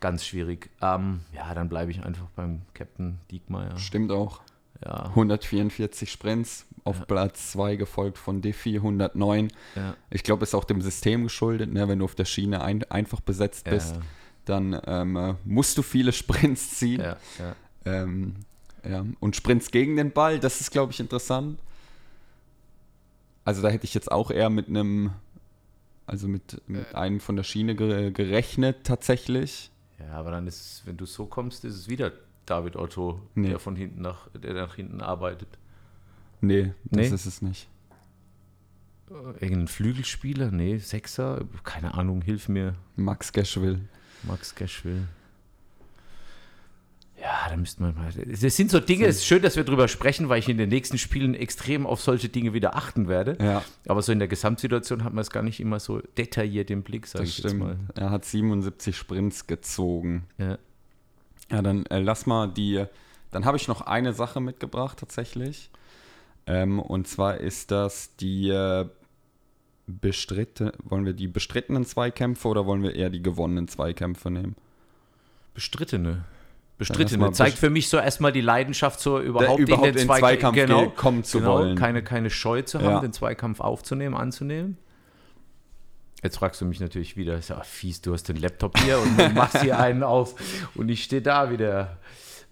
[0.00, 0.70] Ganz schwierig.
[0.80, 3.76] Ähm, ja, dann bleibe ich einfach beim Captain Diekmeyer.
[3.78, 4.40] Stimmt auch.
[4.84, 5.06] Ja.
[5.06, 7.04] 144 Sprints auf Ja.
[7.06, 9.50] Platz 2 gefolgt von Diffie 109.
[9.74, 9.94] Ja.
[10.10, 11.88] Ich glaube, ist auch dem System geschuldet, ne?
[11.88, 14.02] wenn du auf der Schiene ein, einfach besetzt bist, Ja,
[14.44, 17.00] dann ähm, äh, musst du viele Sprints ziehen.
[17.86, 18.34] Ähm,
[18.86, 19.04] ja.
[19.20, 21.58] Und Sprints gegen den Ball, das ist, glaube ich, interessant.
[23.44, 25.12] Also da hätte ich jetzt auch eher mit einem,
[26.06, 29.70] also mit, mit einem von der Schiene ge gerechnet tatsächlich.
[29.98, 32.12] ja, aber dann ist es, wenn du so kommst, ist es wieder
[32.44, 33.48] David Otto, Nee.
[33.50, 35.48] der von hinten nach, der nach hinten arbeitet.
[36.40, 37.14] Nee, das Nee?
[37.14, 37.68] ist es nicht.
[39.10, 40.50] Äh, Irgendein Flügelspieler?
[40.50, 41.44] Nee, Sechser?
[41.64, 42.74] Keine Ahnung, hilf mir.
[42.96, 43.80] Max Geschwill.
[44.24, 45.06] Max Geschwill.
[47.20, 48.10] Ja, da müsste man mal.
[48.12, 50.68] Das sind so Dinge, es ist schön, dass wir drüber sprechen, weil ich in den
[50.68, 53.38] nächsten Spielen extrem auf solche Dinge wieder achten werde.
[53.42, 56.82] Ja, Aber so in der Gesamtsituation hat man es gar nicht immer so detailliert im
[56.82, 57.60] Blick, sage ich jetzt stimmt.
[57.60, 57.78] mal.
[57.94, 60.24] Er hat 77 Sprints gezogen.
[60.38, 60.58] Ja.
[61.50, 62.84] Ja, dann äh, lass mal die.
[63.30, 65.70] Dann habe ich noch eine Sache mitgebracht tatsächlich.
[66.46, 68.86] Ähm, und zwar ist das die äh,
[69.86, 70.72] bestritte.
[70.82, 74.56] Wollen wir die bestrittenen Zweikämpfe oder wollen wir eher die gewonnenen Zweikämpfe nehmen?
[75.54, 76.24] Bestrittene.
[76.78, 77.24] Lass Bestrittene.
[77.24, 80.18] mal Zeigt für mich so erstmal die Leidenschaft, so überhaupt, überhaupt in den, in Zweika-
[80.20, 81.76] Zweikampf genau, ge- kommen zu genau, wollen.
[81.76, 83.00] Keine, keine Scheu zu haben, Ja.
[83.00, 84.76] den Zweikampf aufzunehmen, anzunehmen.
[86.22, 89.18] Jetzt fragst du mich natürlich wieder, ist ja fies, du hast den Laptop hier und
[89.18, 90.34] du machst hier einen auf
[90.74, 91.98] und ich stehe da wieder.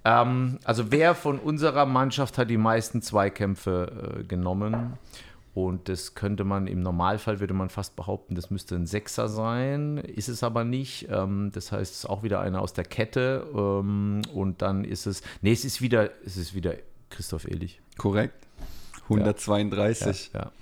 [0.04, 4.98] Ähm, also wer von unserer Mannschaft hat die meisten Zweikämpfe äh, genommen?
[5.54, 9.98] Und das könnte man im Normalfall, würde man fast behaupten, das müsste ein Sechser sein,
[9.98, 11.08] ist es aber nicht.
[11.10, 13.46] Ähm, das heißt, es ist auch wieder einer aus der Kette.
[13.54, 16.74] Ähm, und dann ist es, nee, es ist wieder, es ist wieder
[17.10, 17.80] Christoph Ehlich.
[17.96, 18.34] Korrekt.
[19.04, 20.30] 132.
[20.34, 20.52] Ja, Ja,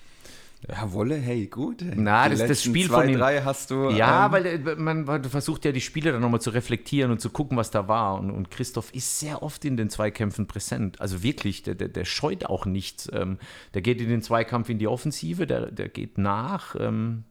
[0.86, 1.82] Wolle, hey, gut.
[1.82, 1.92] Hey.
[1.96, 3.90] Na, Die das- das Spiel zwei, von ihm- drei hast du.
[3.90, 7.20] Ja, ähm, weil äh, man, man versucht ja die Spiele dann nochmal zu reflektieren und
[7.20, 8.18] zu gucken, was da war.
[8.18, 11.00] Und, und Christoph ist sehr oft in den Zweikämpfen präsent.
[11.00, 13.10] Also wirklich, der, der, der scheut auch nichts.
[13.12, 13.38] Ähm,
[13.74, 16.76] der geht in den Zweikampf in die Offensive, der, der geht nach.
[16.78, 17.24] Ähm,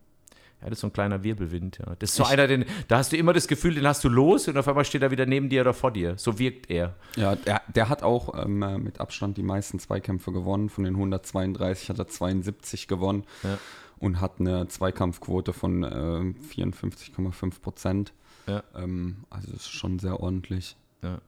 [0.62, 1.80] ja, das ist so ein kleiner Wirbelwind.
[1.80, 1.95] Ja.
[2.00, 4.47] Das ist so einer, den, da hast du immer das Gefühl, den hast du los
[4.47, 6.17] und auf einmal steht er wieder neben dir oder vor dir.
[6.17, 6.95] So wirkt er.
[7.15, 10.69] Ja, der, der hat auch ähm, äh, mit Abstand die meisten Zweikämpfe gewonnen.
[10.69, 13.58] Von den 132 hat er 72 gewonnen Ja.
[14.00, 18.13] und hat eine Zweikampfquote von ähm, 54,5 Prozent.
[18.47, 18.63] Ja.
[18.76, 20.76] Ähm, also das ist schon sehr ordentlich.
[21.04, 21.19] Ja.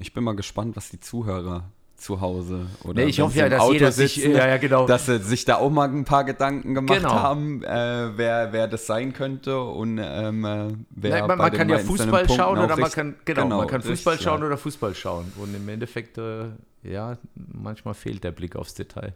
[0.00, 3.60] Ich bin mal gespannt, was die Zuhörer zu Hause oder Nee, ich hoffe ja, dass
[3.62, 4.86] Auto jeder sich- sitzen, ja, ja, genau.
[4.86, 7.14] dass sie sich da auch mal ein paar Gedanken gemacht Genau.
[7.14, 11.68] haben, äh, wer, wer das sein könnte und ähm, äh, wer Nein, man, man kann
[11.68, 14.46] ja Fußball schauen oder man kann, genau, man kann Fußball richtig, schauen ja.
[14.46, 15.32] oder Fußball schauen.
[15.36, 16.46] Und im Endeffekt, äh,
[16.82, 19.14] ja, manchmal fehlt der Blick aufs Detail.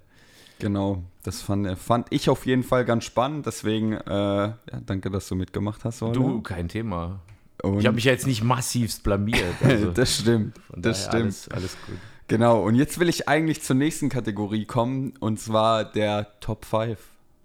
[0.59, 3.47] Genau, das fand, fand ich auf jeden Fall ganz spannend.
[3.47, 6.03] Deswegen, äh, ja, danke, dass du mitgemacht hast.
[6.03, 6.13] Wolle.
[6.13, 7.21] Du, kein Thema.
[7.63, 9.45] Und Ich habe mich ja jetzt nicht massivst blamiert.
[9.63, 11.23] Also das stimmt, das stimmt.
[11.25, 11.97] Alles, alles gut.
[12.31, 16.97] Genau, und jetzt will ich eigentlich zur nächsten Kategorie kommen, und zwar der Top 5.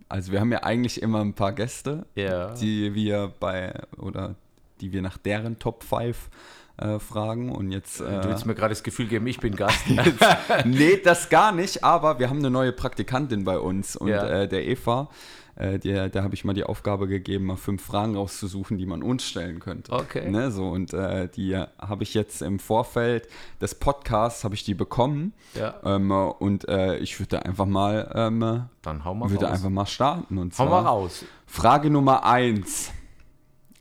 [0.09, 2.53] Also wir haben ja eigentlich immer ein paar Gäste, Ja.
[2.53, 4.35] die wir bei, oder
[4.81, 6.29] die wir nach deren Top 5
[6.77, 7.51] äh, fragen.
[7.51, 7.99] Und jetzt.
[7.99, 9.85] Du Äh, willst mir gerade das Gefühl geben, ich bin Gast.
[10.65, 14.27] nee, das gar nicht, aber wir haben eine neue Praktikantin bei uns und Ja.
[14.43, 15.09] äh, der Eva,
[15.55, 19.01] äh, der, da habe ich mal die Aufgabe gegeben, mal fünf Fragen rauszusuchen, die man
[19.01, 19.91] uns stellen könnte.
[19.91, 20.29] Okay.
[20.29, 23.27] Ne, so, und äh, die habe ich jetzt im Vorfeld
[23.61, 28.11] des Podcasts, habe ich die bekommen ja, ähm, äh, und äh, ich würde einfach mal,
[28.13, 29.53] ähm, dann hau mal würde raus.
[29.53, 30.37] einfach mal starten.
[30.37, 31.25] Und hau zwar mal raus.
[31.45, 32.91] Frage Nummer eins.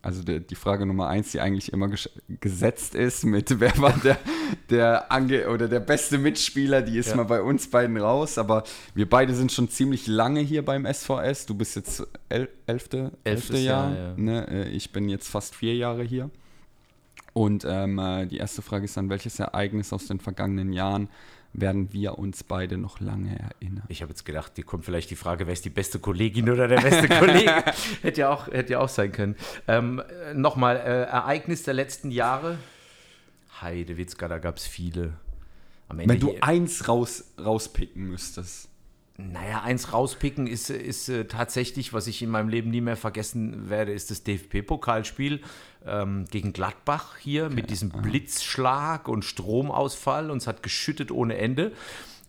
[0.05, 3.95] Also der, die Frage Nummer eins, die eigentlich immer ges gesetzt ist mit wer war
[4.05, 4.19] der,
[4.71, 7.17] der Ange oder der beste Mitspieler, die ist Ja.
[7.17, 8.37] mal bei uns beiden raus.
[8.39, 8.65] Aber
[8.95, 11.47] wir beide sind schon ziemlich lange hier beim SVS.
[11.47, 13.95] Du bist jetzt el elfte, elfte Elftes Jahr.
[13.95, 14.15] Jahr, ja.
[14.17, 14.49] Ne?
[14.49, 16.31] Äh, Ich bin jetzt fast vier Jahre hier.
[17.33, 21.09] Und ähm, äh, die erste Frage ist dann, welches Ereignis aus den vergangenen Jahren
[21.55, 23.85] werden wir uns beide noch lange erinnern?
[23.89, 26.69] Ich habe jetzt gedacht, die kommt vielleicht die Frage, wer ist die beste Kollegin oder
[26.69, 27.65] der beste Kollege?
[28.03, 29.37] hätte, ja auch, hätte ja auch sein können.
[29.67, 32.59] Ähm, äh, Nochmal, äh, Ereignis der letzten Jahre.
[33.61, 35.15] Heidewitzka, da gab es viele.
[35.89, 38.69] Am Ende Wenn du eins raus, rauspicken müsstest.
[39.17, 43.71] Naja, eins rauspicken ist, ist äh, tatsächlich, was ich in meinem Leben nie mehr vergessen
[43.71, 45.41] werde, ist das DFB-Pokalspiel
[45.87, 51.71] ähm, gegen Gladbach hier mit diesem Blitzschlag und Stromausfall und es hat geschüttet ohne Ende.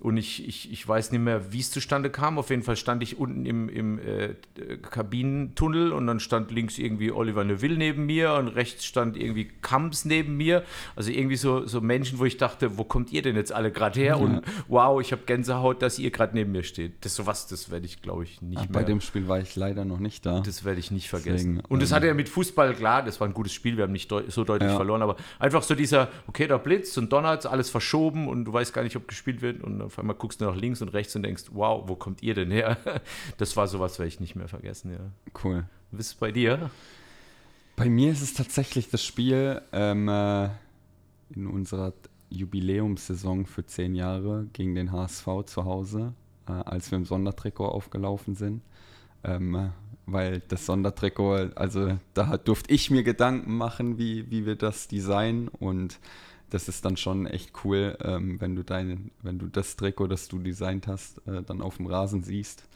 [0.06, 2.38] Und ich, ich, ich weiß nicht mehr, wie es zustande kam.
[2.38, 4.36] Auf jeden Fall stand ich unten im, im äh,
[4.78, 10.06] Kabinentunnel und dann stand links irgendwie Oliver Neville neben mir und rechts stand irgendwie Kamps
[10.06, 10.64] neben mir.
[10.96, 14.00] Also irgendwie so, so Menschen, wo ich dachte, wo kommt ihr denn jetzt alle gerade
[14.00, 14.06] her?
[14.10, 14.16] Ja.
[14.18, 17.04] Und wow, ich habe Gänsehaut, dass ihr gerade neben mir steht.
[17.04, 18.74] Das sowas, das werde ich, glaube ich, nicht Ach, mehr.
[18.74, 20.42] Bei dem Spiel war ich leider noch nicht da.
[20.42, 21.56] Das werde ich nicht vergessen.
[21.56, 23.86] Deswegen, und das ähm, hatte ja mit Fußball, klar, das war ein gutes Spiel, wir
[23.86, 24.76] haben nicht deut so deutlich ja.
[24.76, 28.72] verloren, aber einfach so dieser, okay, da blitzt und donnert, alles verschoben und du weißt
[28.72, 31.24] gar nicht, ob gespielt wird und auf einmal guckst du nach links und rechts und
[31.24, 32.78] denkst, wow, wo kommt ihr denn her?
[33.38, 35.00] Das war sowas, werde ich nicht mehr vergessen, ja.
[35.44, 35.66] Cool.
[35.92, 36.70] Was ist bei dir?
[37.78, 40.50] Bei mir ist es tatsächlich das Spiel ähm, äh,
[41.34, 41.94] in unserer
[42.30, 46.14] Jubiläumssaison für zehn Jahre gegen den HSV zu Hause,
[46.48, 48.62] äh, als wir im Sondertrikot aufgelaufen sind.
[49.24, 49.72] Ähm,
[50.06, 55.48] weil das Sondertrikot, also da durfte ich mir Gedanken machen, wie, wie wir das designen
[55.48, 56.00] und
[56.50, 60.28] das ist dann schon echt cool, ähm, wenn du dein, wenn du das Trikot, das
[60.28, 62.68] du designt hast, äh, dann auf dem Rasen siehst.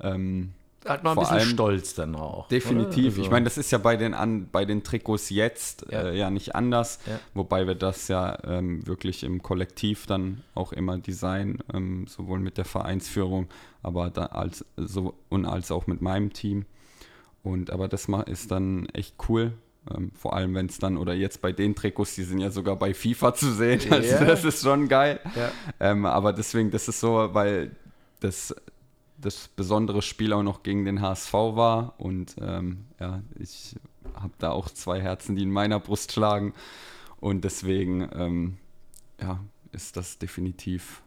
[0.00, 0.52] Ähm,
[0.84, 2.48] hat man ein bisschen allem, Stolz dann auch.
[2.48, 3.06] Definitiv.
[3.06, 3.22] Also.
[3.22, 6.30] Ich meine, das ist ja bei den, an, bei den Trikots jetzt ja, äh, ja
[6.30, 7.18] nicht anders, ja.
[7.34, 12.56] wobei wir das ja ähm, wirklich im Kollektiv dann auch immer designen, ähm, sowohl mit
[12.56, 13.48] der Vereinsführung,
[13.82, 16.66] aber da als so und als auch mit meinem Team.
[17.42, 19.52] Und aber das ist dann echt cool.
[19.94, 22.76] Ähm, vor allem, wenn es dann, oder jetzt bei den Trikots, die sind ja sogar
[22.76, 23.80] bei FIFA zu sehen.
[23.90, 24.24] Also yeah.
[24.24, 25.20] das ist schon geil.
[25.34, 25.50] Ja.
[25.80, 27.70] Ähm, aber deswegen, das ist so, weil
[28.20, 28.54] das
[29.18, 31.94] das besondere Spiel auch noch gegen den HSV war.
[31.98, 33.74] Und ähm, ja, ich
[34.14, 36.52] habe da auch zwei Herzen, die in meiner Brust schlagen.
[37.20, 38.58] Und deswegen ähm,
[39.20, 39.40] ja,
[39.72, 41.02] ist das definitiv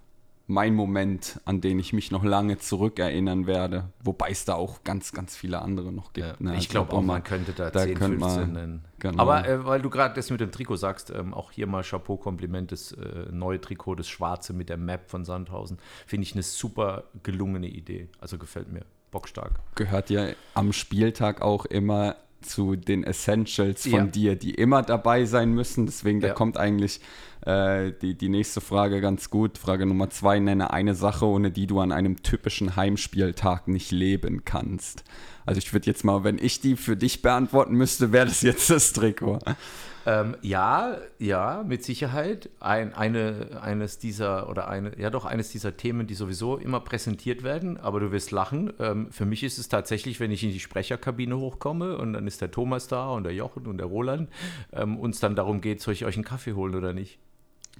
[0.50, 3.94] mein Moment, an den ich mich noch lange zurückerinnern werde.
[4.04, 6.26] Wobei es da auch ganz, ganz viele andere noch gibt.
[6.26, 6.58] Ja, ne?
[6.58, 8.86] Ich glaube auch, man könnte da, da 10, 15 man, nennen.
[8.98, 9.22] Genau.
[9.22, 12.72] Aber äh, weil du gerade das mit dem Trikot sagst, ähm, auch hier mal Chapeau-Kompliment,
[12.72, 17.04] das äh, neue Trikot, das schwarze mit der Map von Sandhausen, finde ich eine super
[17.22, 18.10] gelungene Idee.
[18.20, 19.60] Also gefällt mir bockstark.
[19.76, 24.06] Gehört ja am Spieltag auch immer zu den Essentials von ja.
[24.06, 25.86] dir, die immer dabei sein müssen.
[25.86, 26.30] Deswegen, ja.
[26.30, 27.02] da kommt eigentlich
[27.46, 29.58] äh, die, die nächste Frage ganz gut.
[29.58, 34.44] Frage Nummer zwei, nenne eine Sache, ohne die du an einem typischen Heimspieltag nicht leben
[34.46, 35.04] kannst.
[35.46, 38.70] Also ich würde jetzt mal, wenn ich die für dich beantworten müsste, wäre das jetzt
[38.70, 39.40] das Trikot.
[40.06, 42.50] Ähm, ja, ja, mit Sicherheit.
[42.60, 47.44] Ein, eine, eines dieser, oder eine, ja doch, eines dieser Themen, die sowieso immer präsentiert
[47.44, 48.74] werden, aber du wirst lachen.
[48.80, 52.42] Ähm, für mich ist es tatsächlich, wenn ich in die Sprecherkabine hochkomme und dann ist
[52.42, 54.30] der Thomas da und der Jochen und der Roland,
[54.74, 57.20] ähm, uns dann darum geht, soll ich euch einen Kaffee holen oder nicht?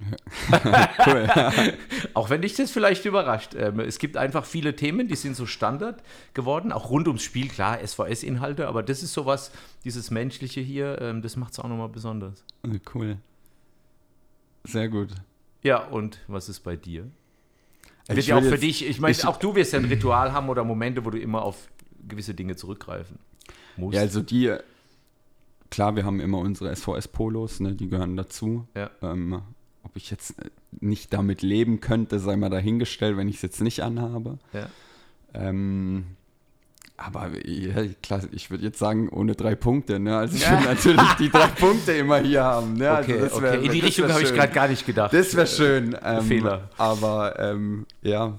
[1.06, 1.28] cool.
[2.14, 3.54] auch wenn dich das vielleicht überrascht.
[3.54, 6.02] Ähm, es gibt einfach viele Themen, die sind so Standard
[6.34, 9.50] geworden, auch rund ums Spiel, klar, SVS-Inhalte, aber das ist sowas,
[9.84, 12.44] dieses Menschliche hier, ähm, das macht es auch nochmal besonders.
[12.94, 13.18] Cool.
[14.64, 15.10] Sehr gut.
[15.62, 17.10] Ja, und was ist bei dir?
[18.06, 20.48] Wird ich ja auch für dich, ich meine, auch du wirst ja ein Ritual haben
[20.48, 21.68] oder Momente, wo du immer auf
[22.08, 23.18] gewisse Dinge zurückgreifen
[23.76, 23.94] musst.
[23.94, 24.54] Ja, also die,
[25.70, 28.66] klar, wir haben immer unsere SVS-Polos, ne, die gehören dazu.
[28.74, 28.90] Ja.
[29.02, 29.42] Ähm,
[29.82, 33.60] ob ich jetzt äh, nicht damit leben könnte, sei mal dahingestellt, wenn ich es jetzt
[33.60, 34.38] nicht anhabe.
[34.52, 34.68] Ja.
[35.34, 36.04] Ähm,
[36.96, 39.98] aber ja, klar, ich würde jetzt sagen, ohne drei Punkte.
[39.98, 40.16] Ne?
[40.16, 40.50] Also ich ja.
[40.58, 42.74] will natürlich die drei Punkte immer hier haben.
[42.74, 42.90] Ne?
[42.90, 43.66] Also okay, wär, okay.
[43.66, 45.14] In die Richtung habe ich gerade gar nicht gedacht.
[45.14, 45.96] Das wäre schön.
[46.04, 46.68] Ähm, Fehler.
[46.76, 48.38] Aber ähm, ja,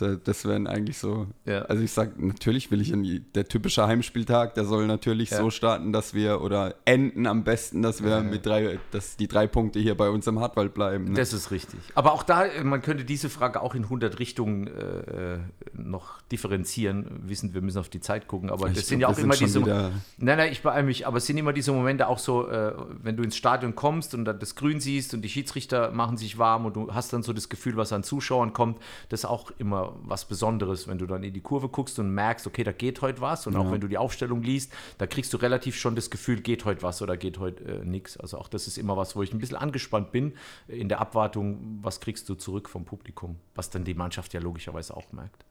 [0.00, 1.26] das wären eigentlich so.
[1.44, 1.62] Ja.
[1.62, 5.38] Also ich sage, natürlich will ich in die, der typische Heimspieltag, der soll natürlich ja.
[5.38, 9.28] so starten, dass wir oder enden am besten, dass wir ja, mit drei, dass die
[9.28, 11.04] drei Punkte hier bei uns im Hartwald bleiben.
[11.04, 11.14] Ne?
[11.14, 11.80] Das ist richtig.
[11.94, 15.38] Aber auch da, man könnte diese Frage auch in 100 Richtungen äh,
[15.72, 17.20] noch differenzieren.
[17.26, 19.60] Wissen, wir müssen auf die Zeit gucken, aber ich das sind ja auch immer diese.
[19.60, 23.16] Nein, nein, ich beeile mich, aber es sind immer diese Momente auch so, äh, wenn
[23.16, 26.66] du ins Stadion kommst und dann das Grün siehst und die Schiedsrichter machen sich warm
[26.66, 29.87] und du hast dann so das Gefühl, was an Zuschauern kommt, das ist auch immer
[30.02, 33.20] was Besonderes, wenn du dann in die Kurve guckst und merkst, okay, da geht heute
[33.20, 33.46] was.
[33.46, 33.60] Und ja.
[33.60, 36.82] auch wenn du die Aufstellung liest, da kriegst du relativ schon das Gefühl, geht heute
[36.82, 38.16] was oder geht heute äh, nichts.
[38.16, 40.34] Also auch das ist immer was, wo ich ein bisschen angespannt bin
[40.66, 44.96] in der Abwartung, was kriegst du zurück vom Publikum, was dann die Mannschaft ja logischerweise
[44.96, 45.44] auch merkt.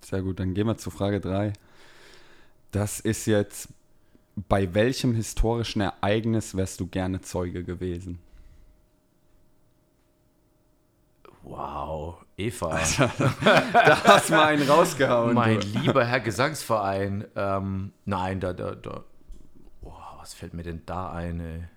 [0.00, 1.52] Sehr gut, dann gehen wir zu Frage 3.
[2.72, 3.68] Das ist jetzt,
[4.48, 8.18] bei welchem historischen Ereignis wärst du gerne Zeuge gewesen?
[11.44, 12.70] Wow, Eva.
[13.72, 15.34] da hast du mal einen rausgehauen.
[15.34, 15.78] Mein du.
[15.78, 17.26] lieber Herr Gesangsverein.
[17.36, 19.04] Ähm, nein, da, da, da.
[19.82, 21.68] Oh, was fällt mir denn da ein?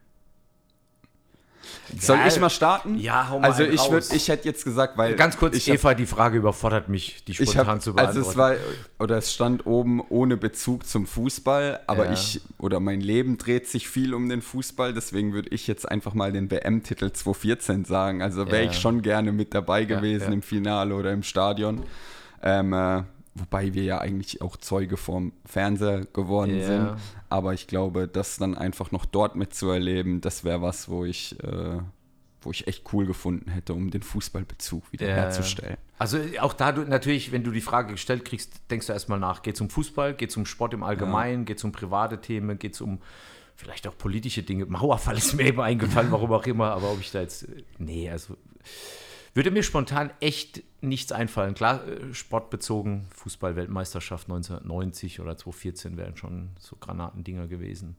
[2.00, 2.98] Soll Ja, ich mal starten?
[2.98, 4.12] ja, hau mal Also ich, würd, raus.
[4.12, 7.34] ich hätte jetzt gesagt, weil Ganz kurz, ich hab- Eva, die Frage überfordert mich, die
[7.34, 8.18] spontan habe, zu beantworten.
[8.20, 8.56] also es war,
[9.00, 12.14] oder es stand oben ohne Bezug zum Fußball, aber Ja.
[12.14, 16.14] ich, oder mein Leben dreht sich viel um den Fußball, deswegen würde ich jetzt einfach
[16.14, 18.22] mal den WM-Titel 2014 sagen.
[18.22, 18.72] Also wäre Ja.
[18.72, 21.84] ich schon gerne mit dabei gewesen im Finale oder im Stadion.
[22.44, 23.04] Ähm, äh,
[23.40, 26.66] wobei wir ja eigentlich auch Zeuge vom Fernseher geworden Ja.
[26.66, 26.96] sind.
[27.30, 31.80] Aber ich glaube, das dann einfach noch dort mitzuerleben, das wäre was, wo ich, äh,
[32.42, 35.78] wo ich echt cool gefunden hätte, um den Fußballbezug wieder Ja, herzustellen.
[36.00, 39.42] Also auch da du natürlich, wenn du die Frage gestellt kriegst, denkst du erstmal nach,
[39.42, 42.60] geht es um Fußball, geht es um Sport im Allgemeinen, geht es um private Themen,
[42.60, 43.00] geht es um
[43.56, 44.68] vielleicht auch politische Dinge.
[44.68, 47.48] Mauerfall ist mir eben eingefallen, warum auch immer, aber ob ich da jetzt,
[47.80, 48.38] nee, also
[49.38, 51.54] würde mir spontan echt nichts einfallen.
[51.54, 57.96] Klar, äh, sportbezogen, Fußball-Weltmeisterschaft 1990 oder 2014 wären schon so Granatendinger gewesen.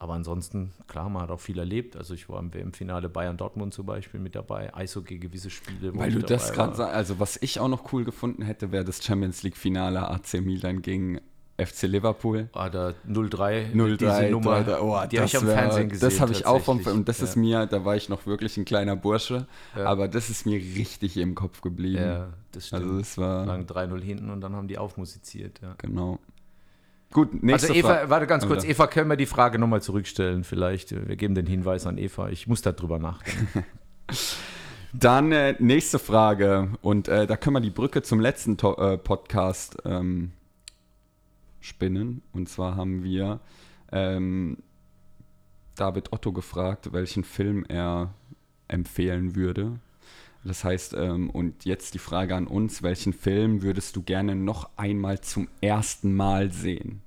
[0.00, 1.94] Aber ansonsten, klar, man hat auch viel erlebt.
[1.94, 5.94] Also ich war im WM-Finale Bayern-Dortmund zum Beispiel mit dabei, Eishockey gewisse Spiele.
[5.94, 9.04] Weil du das gerade sagst, also was ich auch noch cool gefunden hätte, wäre das
[9.04, 11.20] Champions League Finale AC Milan gegen
[11.64, 12.48] FC Liverpool.
[12.52, 16.08] Ah, da 03, 0-3, diese Nummer, 3-3, oh, die habe ich am wär- Fernsehen gesehen.
[16.08, 18.64] Das habe ich auch vom und das ist mir, da war ich noch wirklich ein
[18.64, 19.46] kleiner Bursche,
[19.76, 19.84] Ja.
[19.86, 22.02] aber das ist mir richtig im Kopf geblieben.
[22.02, 22.82] Ja, das stimmt.
[22.82, 25.60] also das war Lagen 3-0 hinten und dann haben die aufmusiziert.
[25.62, 25.74] Ja.
[25.78, 26.18] genau.
[27.12, 28.10] Gut, nächste Also Eva, Frage.
[28.10, 28.62] warte ganz kurz?
[28.64, 30.92] Eva, können wir die Frage nochmal zurückstellen vielleicht?
[31.08, 32.28] Wir geben den Hinweis an Eva.
[32.28, 33.64] Ich muss darüber nachdenken.
[34.92, 38.98] Dann äh, nächste Frage und äh, da können wir die Brücke zum letzten to äh,
[38.98, 40.32] Podcast ähm,
[41.60, 42.22] spinnen.
[42.32, 43.40] Und zwar haben wir
[43.92, 44.58] ähm,
[45.76, 48.14] David Otto gefragt, welchen Film er
[48.68, 49.80] empfehlen würde.
[50.44, 54.70] Das heißt, ähm, und jetzt die Frage an uns, welchen Film würdest du gerne noch
[54.76, 57.02] einmal zum ersten Mal sehen?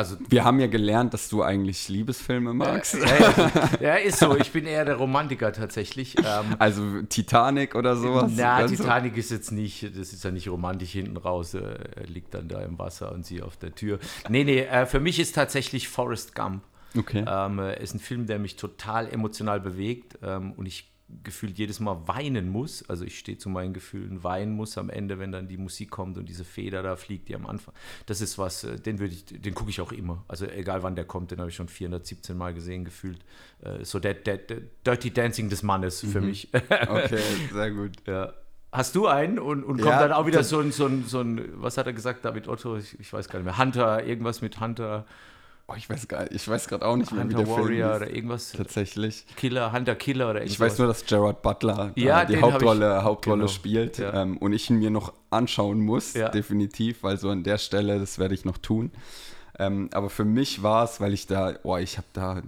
[0.00, 2.94] Also Wir haben ja gelernt, dass du eigentlich Liebesfilme magst.
[2.94, 4.34] ja, ja, ist so.
[4.36, 6.16] Ich bin eher der Romantiker tatsächlich.
[6.18, 8.32] Ähm, Also Titanic oder sowas?
[8.34, 11.52] Na, Ganz so- Titanic ist jetzt nicht, das ist ja nicht romantisch hinten raus.
[11.52, 11.60] äh,
[11.96, 13.98] Er liegt dann da im Wasser und sie auf der Tür.
[14.30, 16.62] Nee, nee, äh, für mich ist tatsächlich Forrest Gump.
[16.96, 17.24] Okay.
[17.28, 20.90] Ähm, äh, ist ein Film, der mich total emotional bewegt ähm, und ich
[21.22, 22.88] gefühlt jedes Mal weinen muss.
[22.88, 26.18] Also ich stehe zu meinen Gefühlen, weinen muss am Ende, wenn dann die Musik kommt
[26.18, 27.74] und diese Feder da fliegt, die am Anfang.
[28.06, 30.24] Das ist was, äh, den würde ich, den gucke ich auch immer.
[30.28, 33.24] Also egal wann der kommt, den habe ich schon 417 Mal gesehen, gefühlt.
[33.62, 36.48] Äh, so der, der, der Dirty Dancing des Mannes für mich.
[36.70, 37.20] Okay,
[37.52, 37.92] sehr gut.
[38.06, 38.32] Ja.
[38.72, 41.20] Hast du einen und, und Ja, kommt dann auch wieder so ein, so, ein, so
[41.20, 42.76] ein, was hat er gesagt, David Otto?
[42.76, 43.58] Ich, ich weiß gar nicht mehr.
[43.58, 45.06] Hunter, irgendwas mit Hunter,
[45.70, 47.96] Oh, ich weiß gar ich weiß gerade auch nicht mehr, wie Hunter der Warrior Film
[47.96, 48.16] oder ist.
[48.16, 48.52] irgendwas.
[48.52, 49.24] Tatsächlich.
[49.36, 50.52] Killer, Hunter Killer oder irgendwas.
[50.54, 53.48] Ich weiß nur, dass Gerard Butler da Ja, die Hauptrolle, ich- Hauptrolle genau.
[53.52, 54.22] spielt Ja.
[54.22, 56.28] ähm, und ich ihn mir noch anschauen muss, Ja.
[56.28, 58.90] definitiv, weil so an der Stelle, das werde ich noch tun.
[59.60, 62.42] Ähm, aber für mich war es, weil ich da, oh, ich habe da,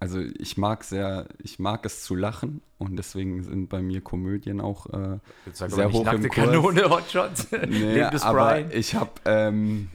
[0.00, 4.60] also ich mag sehr, ich mag es zu lachen und deswegen sind bei mir Komödien
[4.60, 5.18] auch äh,
[5.52, 6.34] sehr aber nicht hoch im Kurs.
[6.34, 7.46] Kanone, Hotshots.
[7.68, 8.70] Nee, aber Brian.
[8.72, 9.90] ich habe ähm,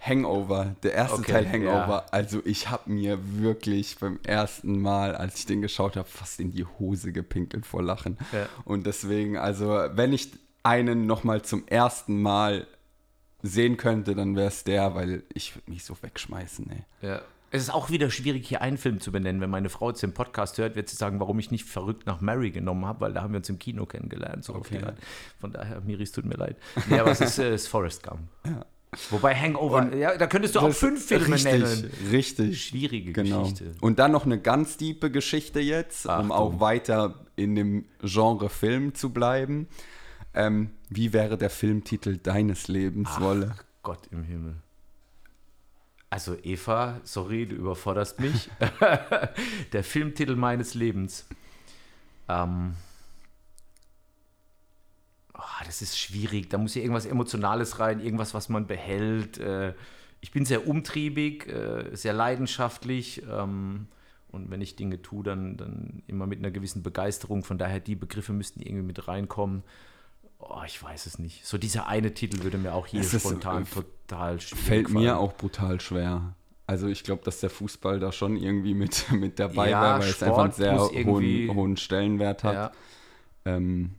[0.00, 1.86] Hangover, der erste Okay, Teil Hangover.
[1.88, 2.06] ja.
[2.10, 6.52] Also ich habe mir wirklich beim ersten Mal, als ich den geschaut habe, fast in
[6.52, 8.16] die Hose gepinkelt vor Lachen.
[8.32, 8.48] Ja.
[8.64, 10.30] Und deswegen, also wenn ich
[10.62, 12.66] einen noch mal zum ersten Mal
[13.42, 16.70] sehen könnte, dann wäre es der, weil ich würde mich so wegschmeißen.
[16.70, 17.08] Ey.
[17.08, 17.20] Ja.
[17.52, 19.40] Es ist auch wieder schwierig, hier einen Film zu benennen.
[19.40, 22.20] Wenn meine Frau jetzt den Podcast hört, wird sie sagen, warum ich nicht verrückt nach
[22.20, 24.44] Mary genommen habe, weil da haben wir uns im Kino kennengelernt.
[24.44, 24.80] So Okay.
[25.40, 26.56] Von daher, Miri, es tut mir leid.
[26.90, 28.20] Aber es ist, äh, ist Forrest Gump.
[29.10, 31.90] Wobei Hangover, ja, da könntest du auch fünf Filme richtig, nennen.
[32.10, 32.64] Richtig.
[32.66, 33.42] Schwierige Genau.
[33.42, 33.72] Geschichte.
[33.80, 36.32] Und dann noch eine ganz tiefe Geschichte jetzt, um Achtung.
[36.32, 39.68] auch weiter in dem Genre Film zu bleiben.
[40.34, 43.54] Ähm, wie wäre der Filmtitel deines Lebens, Wolle?
[43.82, 44.56] Gott im Himmel.
[46.12, 48.48] Also Eva, sorry, du überforderst mich.
[49.72, 51.26] Der Filmtitel meines Lebens.
[52.28, 52.74] Ähm,
[55.40, 56.50] oh, das ist schwierig.
[56.50, 59.38] Da muss ja irgendwas Emotionales rein, irgendwas, was man behält.
[59.38, 59.74] Äh,
[60.20, 63.22] ich bin sehr umtriebig, äh, sehr leidenschaftlich.
[63.30, 63.86] Ähm,
[64.28, 67.42] und wenn ich Dinge tue, dann, dann immer mit einer gewissen Begeisterung.
[67.42, 69.62] Von daher, die Begriffe müssten irgendwie mit reinkommen.
[70.38, 71.44] Oh, ich weiß es nicht.
[71.44, 75.10] So dieser eine Titel würde mir auch hier ist, spontan äh, total schwierig Fällt mir
[75.10, 75.18] fallen.
[75.18, 76.34] auch brutal schwer.
[76.66, 80.10] Also ich glaube, dass der Fußball da schon irgendwie mit, mit dabei Ja, wäre, weil
[80.10, 82.54] es einfach einen Sport sehr hohen, hohen Stellenwert hat.
[82.54, 82.72] Ja,
[83.44, 83.94] Ähm,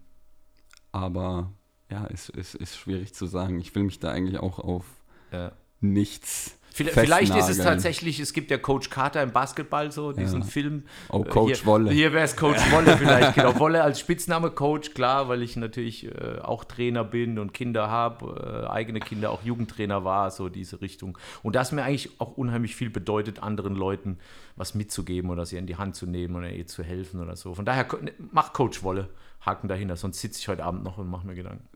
[0.91, 1.51] aber
[1.89, 3.59] ja, es ist, ist schwierig zu sagen.
[3.59, 4.85] Ich will mich da eigentlich auch auf
[5.31, 5.51] ja.
[5.79, 10.47] nichts Vielleicht ist es tatsächlich, es gibt ja Coach Carter im Basketball so, diesen Ja.
[10.47, 10.83] Film.
[11.09, 11.91] Oh, Äh, Coach hier, Wolle.
[11.91, 13.55] Hier wäre es Coach Wolle vielleicht, genau.
[13.59, 18.65] Wolle als Spitzname, Coach, klar, weil ich natürlich äh, auch Trainer bin und Kinder habe,
[18.65, 21.17] äh, eigene Kinder, auch Jugendtrainer war, so diese Richtung.
[21.43, 24.17] Und das mir eigentlich auch unheimlich viel bedeutet, anderen Leuten
[24.55, 27.53] was mitzugeben oder sie in die Hand zu nehmen oder ihr zu helfen oder so.
[27.53, 29.09] Von daher, ne, mach Coach Wolle,
[29.41, 31.67] Haken dahinter, sonst sitze ich heute Abend noch und mache mir Gedanken.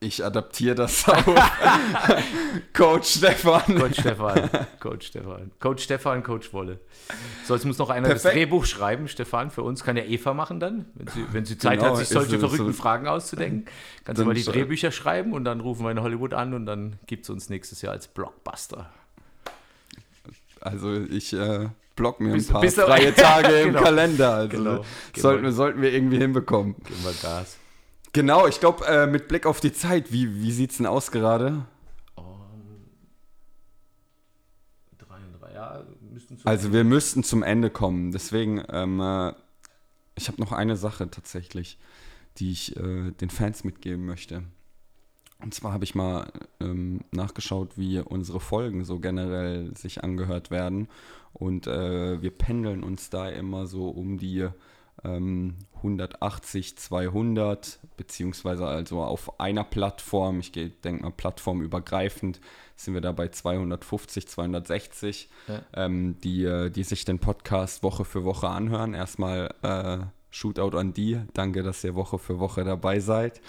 [0.00, 1.24] Ich adaptiere das auf
[2.74, 3.62] Coach Stefan.
[3.78, 6.80] Coach Stefan, Coach Stefan, Coach Stefan, Coach Wolle.
[7.46, 8.42] So, jetzt muss noch einer das Perfekt.
[8.42, 9.82] Drehbuch schreiben, Stefan, für uns.
[9.82, 12.48] Kann ja Eva machen dann, wenn sie, wenn sie Zeit Genau, hat, sich solche so-
[12.48, 13.64] verrückten so- Fragen auszudenken.
[14.04, 16.98] Kannst du mal die Drehbücher schreiben und dann rufen wir in Hollywood an und dann
[17.06, 18.90] gibt es uns nächstes Jahr als Blockbuster.
[20.60, 23.82] Also ich äh, block mir ein Bist- paar freie Tage im Genau.
[23.82, 24.34] Kalender.
[24.34, 24.84] Also Genau.
[25.16, 26.74] Sollten, wir- wir, sollten wir irgendwie hinbekommen.
[26.84, 27.56] Geben wir Gas.
[28.12, 31.10] Genau, ich glaube, äh, mit Blick auf die Zeit, wie, wie sieht es denn aus
[31.10, 31.64] gerade?
[35.52, 35.84] Ja,
[36.44, 38.10] Also wir müssten zum Ende kommen.
[38.10, 39.32] Deswegen, ähm, äh,
[40.16, 41.78] ich habe noch eine Sache tatsächlich,
[42.38, 44.42] die ich äh, den Fans mitgeben möchte.
[45.42, 46.30] Und zwar habe ich mal
[46.60, 50.88] ähm, nachgeschaut, wie unsere Folgen so generell sich angehört werden.
[51.32, 54.48] Und äh, wir pendeln uns da immer so um die
[55.02, 62.40] ähm, 180, 200, beziehungsweise also auf einer Plattform, ich denke mal plattformübergreifend,
[62.76, 65.62] sind wir da bei 250, 260, Ja.
[65.74, 68.94] ähm, die, äh, die sich den Podcast Woche für Woche anhören.
[68.94, 69.98] Erstmal äh,
[70.30, 71.20] Shootout an die.
[71.34, 73.40] Danke, dass ihr Woche für Woche dabei seid.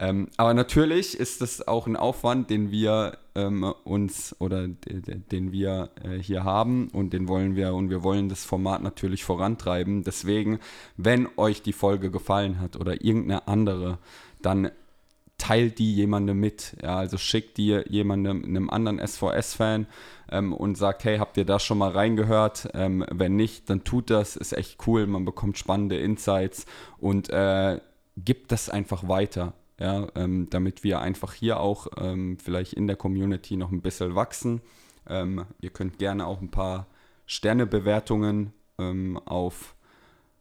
[0.00, 5.16] Ähm, aber natürlich ist es auch ein Aufwand, den wir ähm, uns oder de, de,
[5.16, 9.24] den wir äh, hier haben und den wollen wir und wir wollen das Format natürlich
[9.24, 10.04] vorantreiben.
[10.04, 10.60] Deswegen,
[10.96, 13.98] wenn euch die Folge gefallen hat oder irgendeine andere,
[14.40, 14.70] dann
[15.36, 16.76] teilt die jemandem mit.
[16.80, 19.86] Ja, also schickt die jemandem, einem anderen SVS-Fan
[20.30, 22.68] ähm, und sagt, hey, habt ihr da schon mal reingehört?
[22.74, 26.66] Ähm, wenn nicht, dann tut das, ist echt cool, man bekommt spannende Insights
[26.98, 27.80] und äh,
[28.16, 29.54] gibt das einfach weiter.
[29.80, 34.14] Ja, ähm, damit wir einfach hier auch ähm, vielleicht in der Community noch ein bisschen
[34.16, 34.60] wachsen.
[35.06, 36.86] Ähm, ihr könnt gerne auch ein paar
[37.26, 39.76] Sternebewertungen ähm, auf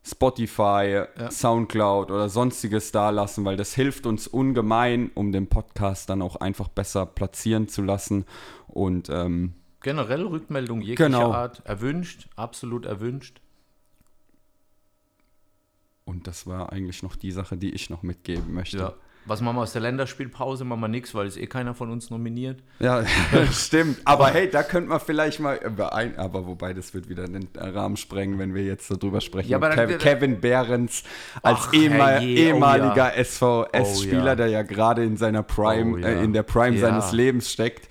[0.03, 1.29] Spotify, Ja.
[1.29, 6.37] Soundcloud oder sonstiges da lassen, weil das hilft uns ungemein, um den Podcast dann auch
[6.37, 8.25] einfach besser platzieren zu lassen.
[8.67, 11.31] Und ähm, Generell Rückmeldung jeglicher Genau.
[11.31, 11.61] Art.
[11.65, 13.39] Erwünscht, absolut erwünscht.
[16.05, 18.77] Und das war eigentlich noch die Sache, die ich noch mitgeben möchte.
[18.77, 18.93] Ja.
[19.27, 20.63] Was machen wir aus der Länderspielpause?
[20.63, 22.63] Machen wir nichts, weil es eh keiner von uns nominiert.
[22.79, 23.03] Ja,
[23.51, 23.99] stimmt.
[24.05, 27.47] Aber hey, da könnte man vielleicht mal über ein, aber wobei das wird wieder den
[27.57, 29.49] Rahmen sprengen, wenn wir jetzt darüber sprechen.
[29.49, 31.03] Ja, aber dann- Kev, Kevin Behrens
[31.41, 33.23] als Ach, ehemal, oh ehemaliger ja.
[33.23, 34.35] SVS-Spieler, Oh ja.
[34.35, 37.89] der ja gerade in seiner Prime, Oh äh, in der Prime seines Lebens steckt,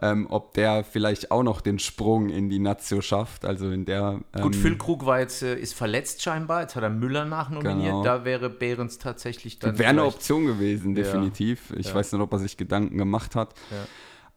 [0.00, 3.44] ähm, ob der vielleicht auch noch den Sprung in die Nazio schafft.
[3.44, 6.62] Also in der ähm, Gut, Füllkrug war jetzt, äh, ist verletzt scheinbar.
[6.62, 7.86] Jetzt hat er Müller nachnominiert.
[7.86, 8.02] Genau.
[8.04, 9.78] Da wäre Behrens tatsächlich dann.
[9.78, 10.92] Wäre eine Option gewesen, Ja.
[11.02, 11.72] definitiv.
[11.76, 11.94] Ich Ja.
[11.94, 13.54] weiß nicht, ob er sich Gedanken gemacht hat.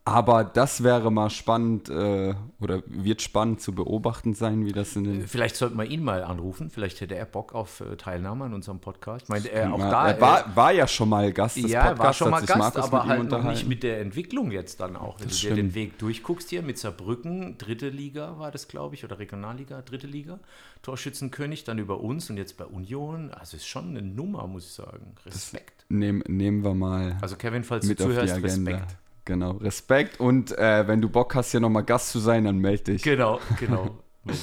[0.09, 5.03] Aber das wäre mal spannend äh, oder wird spannend zu beobachten sein, wie das in
[5.03, 5.27] den.
[5.27, 6.69] Vielleicht sollten wir ihn mal anrufen.
[6.69, 9.23] Vielleicht hätte er Bock auf äh, Teilnahme an unserem Podcast.
[9.23, 10.07] Ich meine, er auch Ja, da.
[10.09, 12.57] er war, war ja schon mal Gast äh, des ja, Podcasts, war schon mal Gast,
[12.59, 15.19] Markus aber halt noch nicht mit der Entwicklung jetzt dann auch.
[15.19, 15.75] Wenn Das du dir den.
[15.75, 20.39] Weg durchguckst hier mit Saarbrücken, dritte Liga war das, glaube ich, oder Regionalliga, dritte Liga,
[20.81, 23.31] Torschützenkönig, dann über uns und jetzt bei Union.
[23.31, 25.13] Also ist schon eine Nummer, muss ich sagen.
[25.25, 25.85] Respekt.
[25.89, 28.41] Nehmen, nehmen wir mal Also Kevin, falls mit du zuhörst.
[28.43, 28.97] Respekt.
[29.25, 32.93] Genau, Respekt und äh, wenn du Bock hast, hier nochmal Gast zu sein, dann melde
[32.93, 33.03] dich.
[33.03, 33.99] Genau, genau.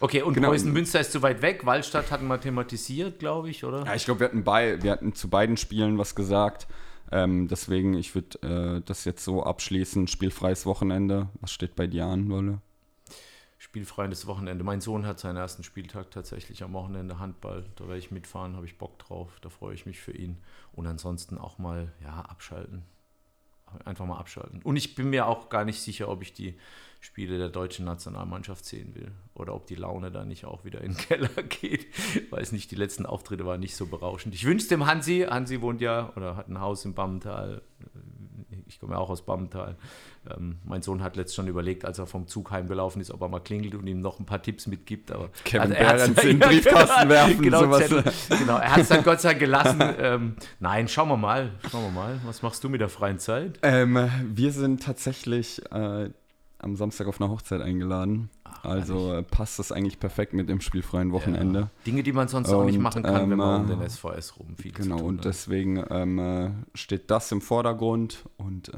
[0.00, 0.48] Okay, und Genau.
[0.48, 1.64] Preußen Münster ist zu weit weg.
[1.64, 3.84] Waldstadt hatten wir thematisiert, glaube ich, oder?
[3.84, 6.66] Ja, ich glaube, wir hatten bei, wir hatten zu beiden Spielen was gesagt.
[7.12, 10.06] Ähm, deswegen, ich würde äh, das jetzt so abschließen.
[10.06, 11.28] Spielfreies Wochenende.
[11.40, 12.60] Was steht bei dir an, Wolle?
[13.58, 14.64] Spielfreies Wochenende.
[14.64, 17.64] Mein Sohn hat seinen ersten Spieltag tatsächlich am Wochenende Handball.
[17.76, 19.38] Da werde ich mitfahren, habe ich Bock drauf.
[19.40, 20.38] Da freue ich mich für ihn.
[20.72, 22.82] Und ansonsten auch mal, ja, abschalten.
[23.84, 24.60] Einfach mal abschalten.
[24.62, 26.56] Und ich bin mir auch gar nicht sicher, ob ich die
[27.00, 29.12] Spiele der deutschen Nationalmannschaft sehen will.
[29.34, 31.86] Oder ob die Laune da nicht auch wieder in den Keller geht.
[32.30, 34.34] Weiß nicht, die letzten Auftritte waren nicht so berauschend.
[34.34, 37.62] Ich wünsche dem Hansi, Hansi wohnt ja oder hat ein Haus im Bammental.
[38.68, 39.76] Ich komme ja auch aus Bammental.
[40.28, 43.28] Ähm, mein Sohn hat letzt schon überlegt, als er vom Zug heimgelaufen ist, ob er
[43.28, 45.12] mal klingelt und ihm noch ein paar Tipps mitgibt.
[45.12, 47.86] Aber Kevin er hat's- Behrens in den Briefkasten werfen, Genau, sowas.
[47.88, 48.04] Zettel.
[48.38, 49.80] genau, er hat es dann Gott sei Dank gelassen.
[50.00, 51.52] Ähm, nein, schauen wir mal.
[51.70, 52.20] Schauen wir mal.
[52.24, 53.58] Was machst du mit der freien Zeit?
[53.62, 56.10] Ähm, wir sind tatsächlich äh,
[56.66, 58.28] am Samstag auf einer Hochzeit eingeladen.
[58.62, 61.60] also äh, passt das eigentlich perfekt mit dem spielfreien Wochenende.
[61.60, 61.70] Ja.
[61.86, 64.38] Dinge, die man sonst auch nicht Und, machen kann, wenn man um ähm, den SVS
[64.38, 65.24] rum viel Genau, und hat.
[65.26, 68.72] deswegen ähm, äh, steht das im Vordergrund und äh,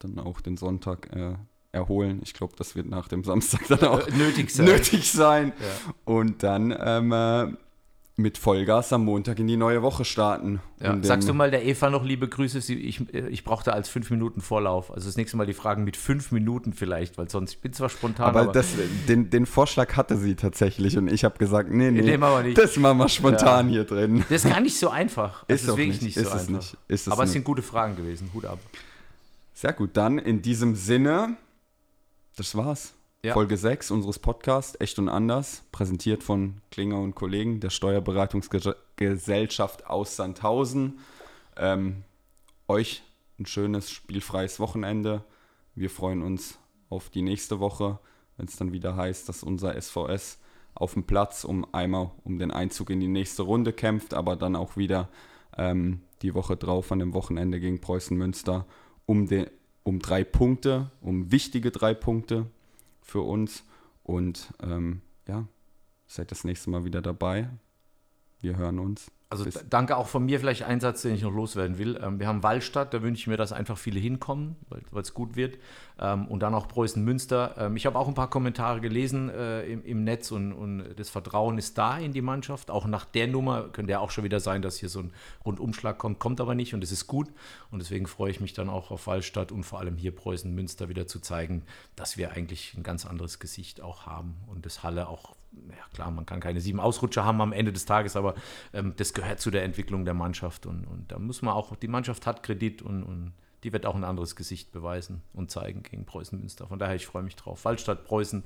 [0.00, 1.34] dann auch den Sonntag äh,
[1.72, 2.20] erholen.
[2.24, 4.66] Ich glaube, das wird nach dem Samstag dann auch Äh, nötig sein.
[4.66, 5.52] nötig sein.
[5.60, 5.92] Ja.
[6.04, 7.52] Und dann ähm, äh,
[8.18, 10.60] mit Vollgas am Montag in die neue Woche starten.
[10.80, 10.96] Ja.
[11.02, 12.60] Sagst du im- mal der Eva noch liebe Grüße?
[12.60, 14.90] Sie, ich, ich brauchte als fünf Minuten Vorlauf.
[14.92, 17.88] Also das nächste Mal die Fragen mit fünf Minuten vielleicht, weil sonst, ich bin zwar
[17.88, 18.66] spontan, Aber, aber, das,
[19.08, 22.76] den, den Vorschlag hatte sie tatsächlich und ich habe gesagt, nee, nee, den machen das
[22.76, 23.72] machen wir spontan Ja.
[23.74, 24.24] hier drin.
[24.28, 25.44] das ist gar nicht so einfach.
[25.46, 26.48] Das Ist ist wirklich nicht, nicht, so es einfach.
[26.56, 27.34] nicht, ist es aber es nicht.
[27.34, 28.30] sind gute Fragen gewesen.
[28.34, 28.58] Hut ab.
[29.54, 31.36] Sehr gut, dann in diesem Sinne,
[32.36, 32.94] das war's.
[33.24, 33.32] Ja.
[33.32, 40.14] Folge 6 unseres Podcasts, Echt und Anders, präsentiert von Klinger und Kollegen der Steuerberatungsgesellschaft aus
[40.14, 41.00] Sandhausen.
[41.56, 42.04] Ähm,
[42.68, 43.02] euch
[43.40, 45.24] ein schönes, spielfreies Wochenende.
[45.74, 46.60] Wir freuen uns
[46.90, 47.98] auf die nächste Woche,
[48.36, 50.38] wenn es dann wieder heißt, dass unser SVS
[50.74, 54.54] auf dem Platz um einmal um den Einzug in die nächste Runde kämpft, aber dann
[54.54, 55.08] auch wieder
[55.56, 58.64] ähm, die Woche drauf an dem Wochenende gegen Preußen Münster
[59.06, 59.50] um, den,
[59.82, 62.46] um drei Punkte, um wichtige drei Punkte
[63.08, 63.64] für uns.
[64.02, 65.48] Und ähm, ja,
[66.06, 67.50] seid das nächste Mal wieder dabei.
[68.40, 69.10] Wir hören uns.
[69.30, 72.00] Also Bis- danke auch von mir, vielleicht ein Satz, den ich noch loswerden will.
[72.02, 75.36] Ähm, wir haben Wallstadt, da wünsche ich mir, dass einfach viele hinkommen, weil es gut
[75.36, 75.58] wird.
[76.00, 77.56] Ähm, und dann auch Preußen-Münster.
[77.58, 81.10] Ähm, ich habe auch ein paar Kommentare gelesen äh, im, im Netz und, und das
[81.10, 82.70] Vertrauen ist da in die Mannschaft.
[82.70, 85.12] Auch nach der Nummer könnte ja auch schon wieder sein, dass hier so ein
[85.44, 87.28] Rundumschlag kommt, kommt aber nicht und es ist gut.
[87.70, 91.06] Und deswegen freue ich mich dann auch auf Wallstadt und vor allem hier Preußen-Münster wieder
[91.06, 91.64] zu zeigen,
[91.96, 96.10] dass wir eigentlich ein ganz anderes Gesicht auch haben und das Halle auch ja klar,
[96.10, 98.34] man kann keine sieben Ausrutscher haben am Ende des Tages, aber
[98.72, 101.88] ähm, das gehört zu der Entwicklung der Mannschaft und, und da muss man auch, die
[101.88, 103.32] Mannschaft hat Kredit und, und
[103.64, 106.66] die wird auch ein anderes Gesicht beweisen und zeigen gegen Preußen Münster.
[106.68, 107.64] Von daher, ich freue mich drauf.
[107.64, 108.44] Waldstadt Preußen,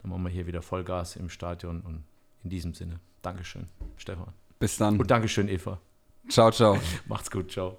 [0.00, 2.04] dann machen wir hier wieder Vollgas im Stadion und
[2.42, 4.32] in diesem Sinne, Dankeschön, Stefan.
[4.58, 4.98] Bis dann.
[4.98, 5.80] Und Dankeschön, Eva.
[6.28, 6.78] Ciao, ciao.
[7.06, 7.78] Macht's gut, ciao.